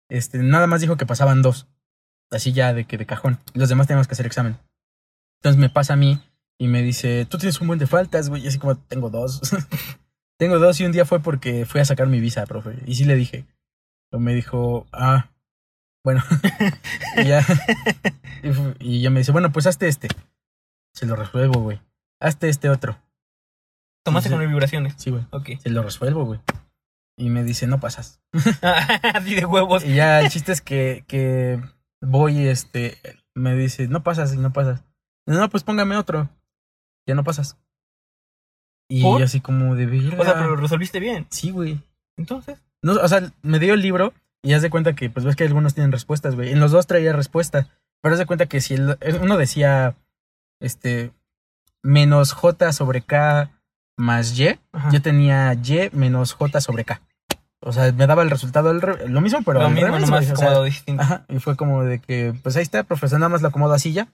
[0.09, 1.67] este, nada más dijo que pasaban dos.
[2.33, 3.39] Así ya de que de cajón.
[3.53, 4.57] Los demás teníamos que hacer examen.
[5.39, 6.19] Entonces me pasa a mí
[6.57, 8.43] y me dice, tú tienes un buen de faltas, güey.
[8.43, 9.41] Y así como, tengo dos.
[10.39, 12.77] tengo dos y un día fue porque fui a sacar mi visa, profe.
[12.85, 13.45] Y sí le dije.
[14.09, 15.29] Pero me dijo, ah,
[16.03, 16.23] bueno.
[17.17, 17.45] y ya.
[18.79, 20.07] Y, ya me dice, bueno, pues hazte este.
[20.93, 21.81] Se lo resuelvo, güey.
[22.19, 22.97] Hazte este otro.
[24.05, 24.93] Tomaste Sí, con vibraciones.
[24.97, 25.25] Sí, güey.
[25.31, 25.49] Ok.
[25.61, 26.39] Se lo resuelvo, güey.
[27.17, 28.21] Y me dice, no pasas.
[28.61, 29.83] Así de huevos.
[29.85, 31.61] Y ya el chiste es que, que
[32.03, 32.97] voy, este,
[33.33, 34.83] me dice, no pasas y no pasas.
[35.25, 36.29] No, pues póngame otro.
[37.07, 37.57] Ya no pasas.
[38.89, 40.21] Y así como de verga.
[40.21, 41.25] O sea, pero lo resolviste bien.
[41.29, 41.81] Sí, güey.
[42.17, 42.61] Entonces.
[42.81, 45.45] No, o sea, me dio el libro y haz de cuenta que, pues ves que
[45.45, 46.51] algunos tienen respuestas, güey.
[46.51, 47.69] En los dos traía respuesta.
[48.01, 49.95] Pero haz de cuenta que si el, uno decía,
[50.59, 51.13] este,
[51.81, 53.51] menos J sobre K
[53.97, 54.89] más Y, Ajá.
[54.91, 57.01] yo tenía Y menos J sobre K.
[57.65, 60.01] O sea, me daba el resultado al re- lo mismo, pero lo al mismo, revés,
[60.01, 61.01] nomás o sea, distinto.
[61.01, 63.93] Ajá, y fue como de que, pues ahí está, profesor, nada más lo acomodo así
[63.93, 64.07] ya.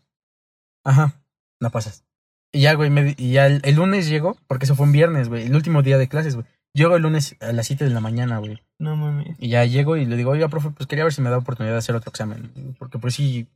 [0.85, 1.13] Ajá,
[1.59, 2.03] no pasas.
[2.51, 5.29] Y ya, güey, me y ya el, el lunes llego, porque eso fue un viernes,
[5.29, 6.45] güey, el último día de clases, güey.
[6.73, 8.61] Llego el lunes a las 7 de la mañana, güey.
[8.77, 9.35] No mames.
[9.39, 11.73] Y ya llego y le digo, oiga, profe, pues quería ver si me da oportunidad
[11.73, 12.51] de hacer otro examen.
[12.77, 13.47] Porque pues sí,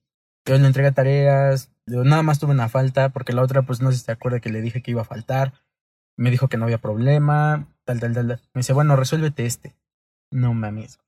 [0.48, 4.00] yo le entregué tareas, nada más tuve una falta, porque la otra, pues no sé
[4.00, 5.54] si te acuerdas que le dije que iba a faltar.
[6.18, 8.28] Me dijo que no había problema, tal, tal, tal.
[8.28, 8.40] tal.
[8.54, 9.76] Me dice, bueno, resuélvete este.
[10.34, 11.00] No mames.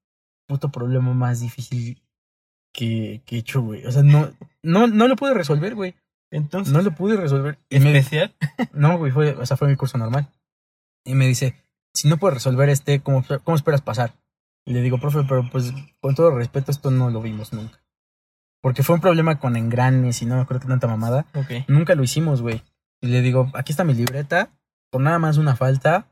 [0.47, 2.01] Puto problema más difícil
[2.71, 3.85] que, que he hecho, güey.
[3.85, 5.95] O sea, no, no, no lo pude resolver, güey.
[6.31, 6.73] Entonces.
[6.73, 7.57] No lo pude resolver.
[7.69, 8.35] Y me, especial.
[8.73, 10.29] no, güey, fue, o sea, fue mi curso normal.
[11.03, 11.55] Y me dice,
[11.93, 14.13] si no puedes resolver este, ¿cómo, cómo esperas pasar?
[14.65, 15.71] Y le digo, profe, pero pues
[16.01, 17.79] con todo respeto, esto no lo vimos nunca.
[18.61, 21.27] Porque fue un problema con engranes y no me acuerdo qué tanta mamada.
[21.35, 21.67] Ok.
[21.67, 22.63] Nunca lo hicimos, güey.
[22.99, 24.49] Y le digo, aquí está mi libreta,
[24.89, 26.07] por nada más una falta.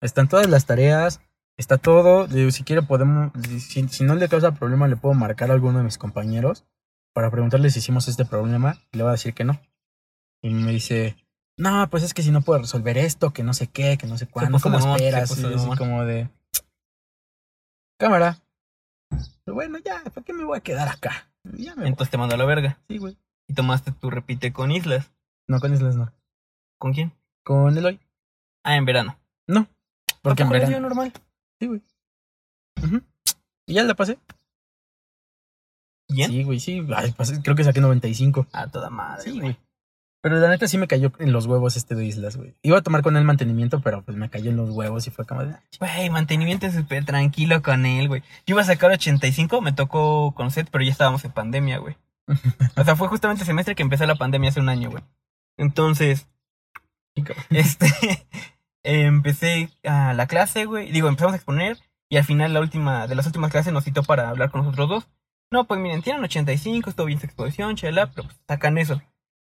[0.00, 1.20] Están todas las tareas,
[1.60, 2.28] está todo.
[2.50, 5.84] Si quiere podemos, si, si no le causa problema, le puedo marcar a alguno de
[5.84, 6.64] mis compañeros
[7.12, 8.78] para preguntarle si hicimos este problema.
[8.92, 9.60] Y le va a decir que no.
[10.42, 11.16] Y me dice,
[11.56, 14.16] no, pues es que si no puedo resolver esto, que no sé qué, que no
[14.16, 15.38] sé cuándo, puso ¿cómo de mamón, se esperas?
[15.38, 16.28] Y así como de,
[18.00, 18.38] cámara.
[19.44, 21.30] Pero bueno, ya, ¿para qué me voy a quedar acá?
[21.44, 21.88] Ya me voy.
[21.88, 22.78] Entonces te mandó a la verga.
[22.88, 23.16] Sí, güey.
[23.46, 25.12] y tomaste tu repite con Islas.
[25.46, 26.12] No, con Islas no.
[26.78, 27.12] ¿Con quién?
[27.44, 28.00] Con Eloy.
[28.64, 29.18] Ah, en verano.
[29.46, 29.68] No.
[30.22, 30.88] Porque en ¿Tampoco les dio verano.
[30.88, 31.12] normal?
[31.60, 31.82] Sí, güey.
[32.82, 33.02] Ujú.
[33.66, 34.18] Y ya la pasé.
[36.08, 36.30] ¿Bien?
[36.30, 36.84] Sí, güey, sí.
[36.94, 38.46] Ay, pasé- creo que saqué 95.
[38.52, 39.56] A toda madre, Sí, güey.
[40.22, 42.54] Pero la neta sí me cayó en los huevos este de Islas, güey.
[42.62, 45.24] Iba a tomar con él mantenimiento, pero pues me cayó en los huevos y fue
[45.24, 45.52] como de...
[45.54, 48.20] "Ah, Güey, mantenimiento súper tranquilo con él, güey.
[48.46, 51.96] Yo iba a sacar 85, me tocó con Seth, pero ya estábamos en pandemia, güey.
[52.76, 55.02] O sea, fue justamente el semestre que empezó la pandemia hace un año, güey.
[55.56, 56.26] Entonces,
[57.16, 57.32] chico".
[57.48, 57.86] este,
[58.82, 60.90] empecé a la clase, güey.
[60.92, 61.78] Digo, empezamos a exponer
[62.08, 64.88] y al final la última, de las últimas clases nos citó para hablar con nosotros
[64.88, 65.08] dos.
[65.52, 69.00] No, pues miren, tienen 85, estuvo bien su exposición, chala, pero pues sacan eso.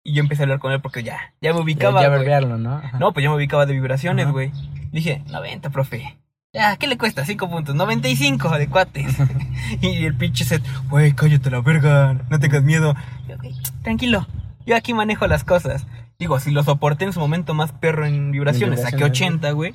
[0.04, 2.58] Y yo empecé a hablar con él porque ya, ya me Ya, ubicaba, ya verbearlo,
[2.58, 2.74] ¿no?
[2.74, 2.98] Ajá.
[2.98, 4.50] No, pues yo me ubicaba de vibraciones, güey.
[4.90, 6.18] Dije, 90, profe.
[6.52, 7.24] Ya, ¿qué le cuesta?
[7.24, 7.74] 5 puntos.
[7.76, 9.16] 95 de cuates.
[9.80, 12.14] y el pinche set, güey, cállate la verga.
[12.28, 12.94] No tengas miedo.
[13.28, 13.44] Yo, "Ok,
[13.82, 14.26] tranquilo.
[14.66, 15.86] Yo aquí manejo las cosas.
[16.22, 19.74] Digo, si lo soporté en su momento más perro en vibraciones, saqué vibraciones, 80, güey.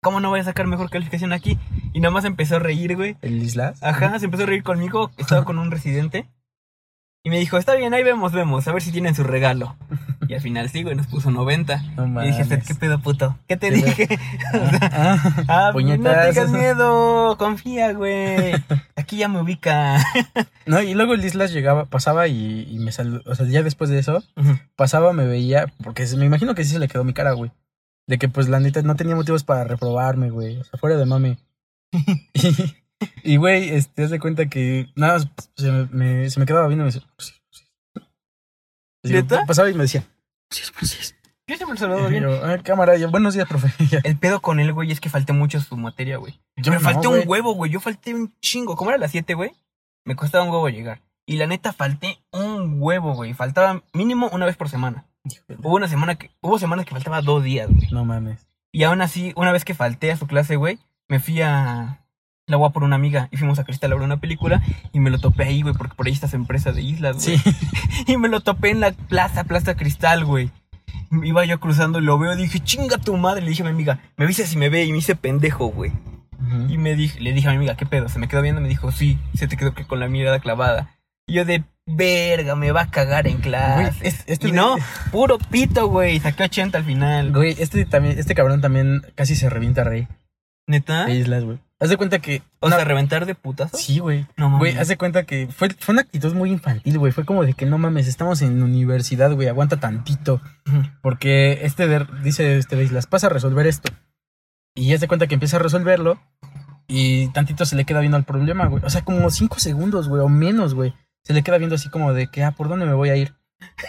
[0.00, 1.58] ¿Cómo no voy a sacar mejor calificación aquí?
[1.92, 3.16] Y nada más empezó a reír, güey.
[3.22, 3.82] ¿El Islas?
[3.82, 5.10] Ajá, se empezó a reír conmigo.
[5.16, 6.28] Estaba con un residente.
[7.26, 8.68] Y me dijo, está bien, ahí vemos, vemos.
[8.68, 9.76] A ver si tienen su regalo.
[10.28, 11.82] Y al final sí, güey, nos puso 90.
[11.96, 13.38] No Y dije, ¿qué pedo, puto?
[13.48, 14.08] ¿Qué te ¿Qué dije?
[14.92, 15.18] Ah,
[15.48, 16.34] ah, no puñetazos.
[16.34, 18.52] tengas miedo, confía, güey.
[18.94, 20.04] Aquí ya me ubica.
[20.66, 23.20] No, y luego el Islas llegaba, pasaba y, y me saludó.
[23.30, 24.22] O sea, ya después de eso,
[24.76, 27.50] pasaba, me veía, porque me imagino que sí se le quedó mi cara, güey.
[28.06, 30.56] De que pues la neta no tenía motivos para reprobarme, güey.
[30.58, 31.36] O sea, fuera de mame.
[31.92, 32.76] y,
[33.22, 36.66] y, güey, este, haz de cuenta que nada más se me, me- se me quedaba
[36.68, 37.66] viendo y me decía, pues sí, pues
[39.04, 39.12] sí.
[39.12, 39.44] ¿Neta?
[39.46, 40.04] Pasaba y me decía,
[40.48, 41.14] pues sí, pues sí.
[41.46, 42.22] Yo siempre Y bien.
[42.22, 43.68] yo, ah, cámara, yo, buenos días, profe.
[43.90, 44.00] Ya.
[44.02, 46.40] El pedo con él, güey, es que falté mucho su materia, güey.
[46.56, 47.22] Yo me no, falté güey.
[47.22, 47.70] un huevo, güey.
[47.70, 48.76] Yo falté un chingo.
[48.76, 49.52] ¿Cómo era las 7, güey?
[50.06, 51.02] Me costaba un huevo llegar.
[51.26, 53.34] Y la neta, falté un huevo, güey.
[53.34, 55.04] Faltaba mínimo una vez por semana.
[55.24, 55.58] Híjole.
[55.62, 57.88] Hubo una semana que, hubo semanas que faltaba dos días, güey.
[57.90, 58.46] No mames.
[58.72, 60.78] Y aún así, una vez que falté a su clase, güey,
[61.08, 62.03] me fui a
[62.46, 65.10] la UA por una amiga y fuimos a Cristal a ver una película y me
[65.10, 67.38] lo topé ahí, güey, porque por ahí está su empresa de islas, güey.
[67.38, 67.54] Sí.
[68.06, 70.50] Y me lo topé en la plaza, Plaza Cristal, güey.
[71.22, 73.40] Iba yo cruzando y lo veo y dije, chinga tu madre.
[73.42, 75.92] Le dije a mi amiga, me viste si me ve y me hice pendejo, güey.
[76.68, 78.08] Y me dije, le dije a mi amiga, ¿qué pedo?
[78.08, 80.40] Se me quedó viendo y me dijo, sí, se te quedó que con la mirada
[80.40, 80.90] clavada.
[81.26, 83.74] Y yo de verga, me va a cagar en clase.
[84.00, 84.76] Güey, es- este y de- no,
[85.10, 86.20] puro pito, güey.
[86.20, 87.32] Saqué 80 al final.
[87.32, 90.06] Güey, este también, este cabrón también casi se revienta rey.
[90.66, 91.06] ¿Neta?
[91.06, 91.58] de Islas, güey.
[91.80, 92.42] Haz de cuenta que.
[92.60, 93.76] O una- sea, reventar de putazo.
[93.76, 94.26] Sí, güey.
[94.36, 94.58] No mames.
[94.60, 97.12] Güey, haz de cuenta que fue, fue una actitud muy infantil, güey.
[97.12, 100.40] Fue como de que no mames, estamos en universidad, güey, aguanta tantito.
[101.02, 103.92] Porque este de- dice este de Islas, pasa a resolver esto.
[104.74, 106.20] Y haz de cuenta que empieza a resolverlo.
[106.86, 108.82] Y tantito se le queda viendo al problema, güey.
[108.84, 110.94] O sea, como cinco segundos, güey, o menos, güey.
[111.24, 113.34] Se le queda viendo así como de que, ah, ¿por dónde me voy a ir?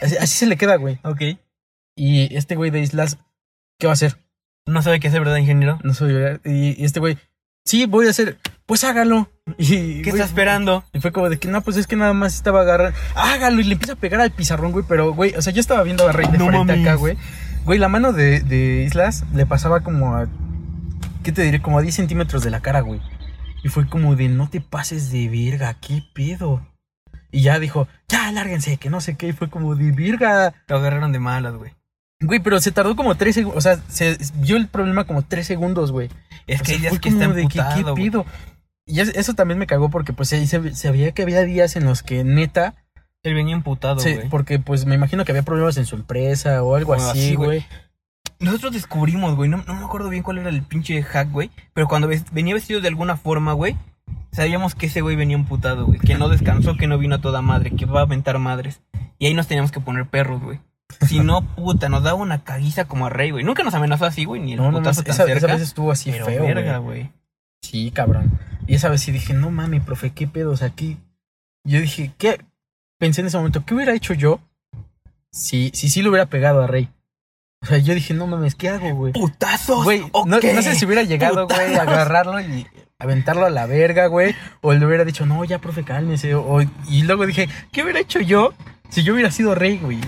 [0.01, 0.99] Así, así se le queda, güey.
[1.03, 1.21] Ok.
[1.97, 3.17] Y este güey de Islas,
[3.79, 4.17] ¿qué va a hacer?
[4.67, 5.79] No sabe qué hacer, ¿verdad, ingeniero?
[5.83, 7.17] No soy y, y este güey,
[7.65, 9.29] sí, voy a hacer, pues hágalo.
[9.59, 10.83] Y, ¿Qué güey, está esperando?
[10.91, 12.97] Y fue como de que no, pues es que nada más estaba agarrando.
[13.13, 13.61] Hágalo.
[13.61, 14.83] Y le empieza a pegar al pizarrón, güey.
[14.87, 16.81] Pero, güey, o sea, yo estaba viendo a Rey de No frente mames.
[16.87, 17.15] acá, güey.
[17.63, 20.27] Güey, la mano de, de Islas le pasaba como a.
[21.23, 21.61] ¿Qué te diré?
[21.61, 22.99] Como a 10 centímetros de la cara, güey.
[23.63, 26.65] Y fue como de no te pases de verga, qué pedo.
[27.31, 29.27] Y ya dijo, ya, lárguense, que no sé qué.
[29.27, 30.55] Y fue como de verga.
[30.67, 31.71] Lo agarraron de malas, güey.
[32.21, 33.57] Güey, pero se tardó como 3 segundos.
[33.57, 36.09] O sea, se vio el problema como 3 segundos, güey.
[36.47, 38.25] Es O que sea, fue que está como de que, ¿qué emputado, pido?
[38.87, 41.85] Y es- eso también me cagó porque pues se, se sabía que había días en
[41.85, 42.75] los que neta,
[43.23, 44.29] Él venía emputado, sí, güey.
[44.29, 47.65] porque pues me imagino que había problemas en su empresa o algo así, güey.
[48.39, 51.49] Nosotros descubrimos, güey, no, no me acuerdo bien cuál era el pinche hack, güey.
[51.73, 53.75] Pero cuando venía vestido de alguna forma, güey,
[54.31, 55.99] sabíamos que ese güey venía emputado, güey.
[55.99, 58.81] Que no descansó, que no vino a toda madre, que va a aventar madres.
[59.17, 60.59] Y ahí nos teníamos que poner perros, güey.
[61.07, 63.43] Si no, puta, nos daba una caguiza como a rey, güey.
[63.43, 65.37] Nunca nos amenazó así, güey, ni el No, no, putazo más, tan esa, cerca.
[65.37, 67.11] esa vez estuvo así pero feo, verga, güey.
[67.61, 68.31] Sí, cabrón.
[68.67, 70.97] Y esa vez sí dije, no mami, profe, qué pedo, o sea, aquí.
[71.63, 72.41] Yo dije, ¿qué?
[72.99, 74.39] Pensé en ese momento, ¿qué hubiera hecho yo
[75.31, 76.89] si si sí lo hubiera pegado a Rey?
[77.61, 79.13] O sea, yo dije, no mames, ¿qué hago, güey?
[79.13, 79.83] ¡Putazos!
[79.83, 82.67] Güey, no, no sé si hubiera llegado, güey, a agarrarlo y
[82.99, 84.35] aventarlo a la verga, güey.
[84.61, 86.35] O le hubiera dicho, no, ya, profe, cálmese.
[86.35, 88.53] O, y luego dije, ¿qué hubiera hecho yo
[88.89, 89.99] si yo hubiera sido rey, güey?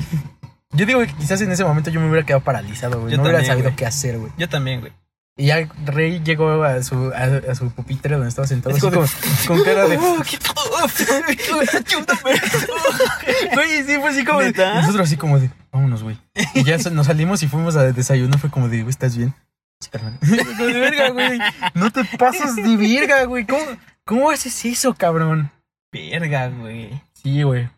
[0.71, 3.11] Yo digo que quizás en ese momento yo me hubiera quedado paralizado, güey.
[3.11, 3.75] Yo No hubiera también, sabido güey.
[3.75, 4.31] qué hacer, güey.
[4.37, 4.91] Yo también, güey.
[5.39, 9.05] Y ya Rey llegó a su, a, a su pupitre donde estaba sentado, así como
[9.47, 9.97] con cara de.
[9.97, 10.25] Ayúdame.
[13.53, 14.51] Güey, sí, fue así como de.
[14.51, 16.17] Nosotros así como de, vámonos, güey.
[16.53, 18.37] Y ya nos salimos y fuimos a desayuno.
[18.37, 19.33] Fue como de, güey, ¿estás bien?
[19.79, 21.39] Sí, de verga, güey.
[21.75, 23.45] No te pases de verga, güey.
[23.45, 23.63] ¿Cómo,
[24.05, 25.51] ¿Cómo haces eso, cabrón?
[25.91, 27.01] Verga, güey.
[27.13, 27.69] Sí, güey.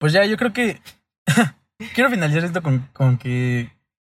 [0.00, 0.80] Pues ya, yo creo que
[1.94, 3.70] quiero finalizar esto con, con que,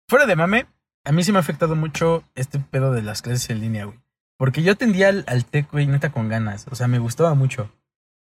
[0.08, 0.66] fuera de mame,
[1.04, 3.98] a mí sí me ha afectado mucho este pedo de las clases en línea, güey.
[4.38, 6.66] Porque yo tendía al, al tech, güey, neta con ganas.
[6.70, 7.72] O sea, me gustaba mucho.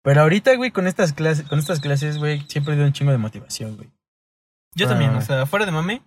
[0.03, 3.17] Pero ahorita, güey, con estas clases, con estas clases, güey, siempre he un chingo de
[3.17, 3.89] motivación, güey.
[4.75, 4.89] Yo Ah.
[4.89, 6.01] también, o sea, fuera de mame,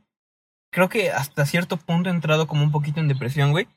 [0.72, 3.68] creo que hasta cierto punto he entrado como un poquito en depresión, güey.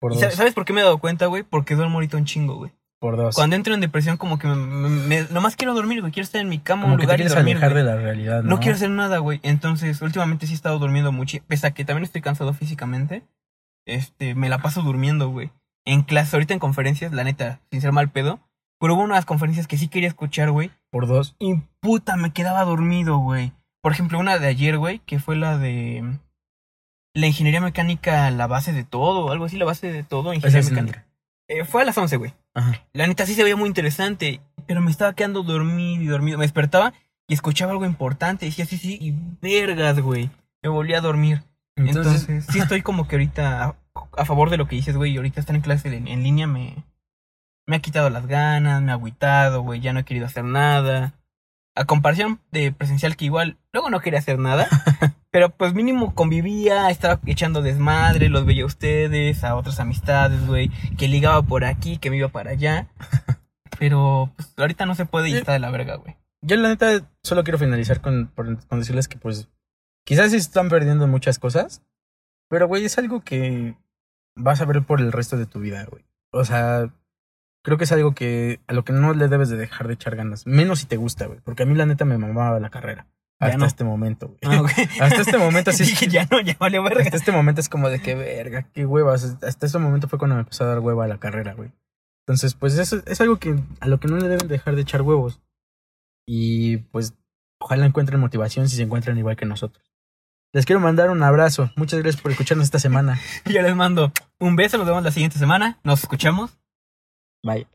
[0.00, 0.24] Por ¿Y dos.
[0.24, 1.44] sa- ¿Sabes por qué me he dado cuenta, güey?
[1.44, 2.72] Porque duermo ahorita un chingo, güey.
[3.00, 3.34] Por dos.
[3.34, 4.56] Cuando entro en depresión, como que me,
[4.88, 6.12] me- nomás quiero dormir, güey.
[6.12, 7.56] Quiero estar en mi cama, Como un que te lugar y dormir.
[7.56, 8.50] alejar de la realidad, ¿no?
[8.50, 9.40] No quiero hacer nada, güey.
[9.42, 11.38] Entonces, últimamente sí he estado durmiendo mucho.
[11.48, 13.22] Pese a que también estoy cansado físicamente.
[13.86, 15.50] Este, me la paso durmiendo, güey.
[15.86, 18.38] En clase, ahorita en conferencias, la neta, sin ser mal pedo.
[18.78, 20.70] Pero hubo unas conferencias que sí quería escuchar, güey.
[20.90, 21.36] Por dos.
[21.38, 23.52] Y puta, me quedaba dormido, güey.
[23.82, 26.18] Por ejemplo, una de ayer, güey, que fue la de.
[27.14, 31.06] La ingeniería mecánica, la base de todo, algo así, la base de todo, ingeniería mecánica.
[31.50, 32.32] Eh, fue a las 11, güey.
[32.54, 32.80] Ajá.
[32.92, 36.38] La neta sí se veía muy interesante, pero me estaba quedando dormido y dormido.
[36.38, 36.94] Me despertaba
[37.26, 38.46] y escuchaba algo importante.
[38.46, 40.30] Decía, sí, sí, y vergas, güey.
[40.62, 41.42] Me volví a dormir.
[41.74, 43.76] Entonces, Entonces, sí estoy como que ahorita a,
[44.16, 45.12] a favor de lo que dices, güey.
[45.12, 46.84] Y ahorita estar en clase en, en línea me,
[47.66, 49.80] me ha quitado las ganas, me ha agüitado, güey.
[49.80, 51.14] Ya no he querido hacer nada.
[51.80, 54.68] A comparación de presencial, que igual luego no quería hacer nada.
[55.30, 60.68] pero pues mínimo convivía, estaba echando desmadre, los veía a ustedes, a otras amistades, güey.
[60.98, 62.88] Que ligaba por aquí, que me iba para allá.
[63.78, 66.16] Pero pues ahorita no se puede y está de la verga, güey.
[66.42, 69.48] yo la neta solo quiero finalizar con, por- con decirles que pues
[70.04, 71.82] quizás se están perdiendo muchas cosas,
[72.50, 73.76] pero güey, es algo que
[74.36, 76.04] vas a ver por el resto de tu vida, güey.
[76.32, 76.92] O sea,
[77.62, 80.16] creo que es algo que a lo que no le debes de dejar de echar
[80.16, 83.06] ganas, menos si te gusta, güey, porque a mí la neta me mamaba la carrera
[83.40, 83.66] Ya hasta no.
[83.66, 84.38] este momento, güey.
[84.44, 84.64] Ah.
[85.00, 87.02] Hasta este momento sí es- Dije, ya no, ya vale verga.
[87.04, 89.36] Hasta este momento es como de que verga, qué huevas.
[89.42, 91.70] Hasta este momento fue cuando me empezó a dar hueva a la carrera, güey.
[92.26, 95.02] Entonces, pues eso es algo que a lo que no le deben dejar de echar
[95.02, 95.40] huevos.
[96.26, 97.14] Y pues
[97.60, 99.84] ojalá encuentren motivación si se encuentran igual que nosotros.
[100.52, 101.70] Les quiero mandar un abrazo.
[101.76, 103.18] Muchas gracias por escucharnos esta semana.
[103.46, 105.78] Yo les mando un beso, nos vemos la siguiente semana.
[105.82, 106.59] Nos escuchamos.
[107.44, 107.66] Bye.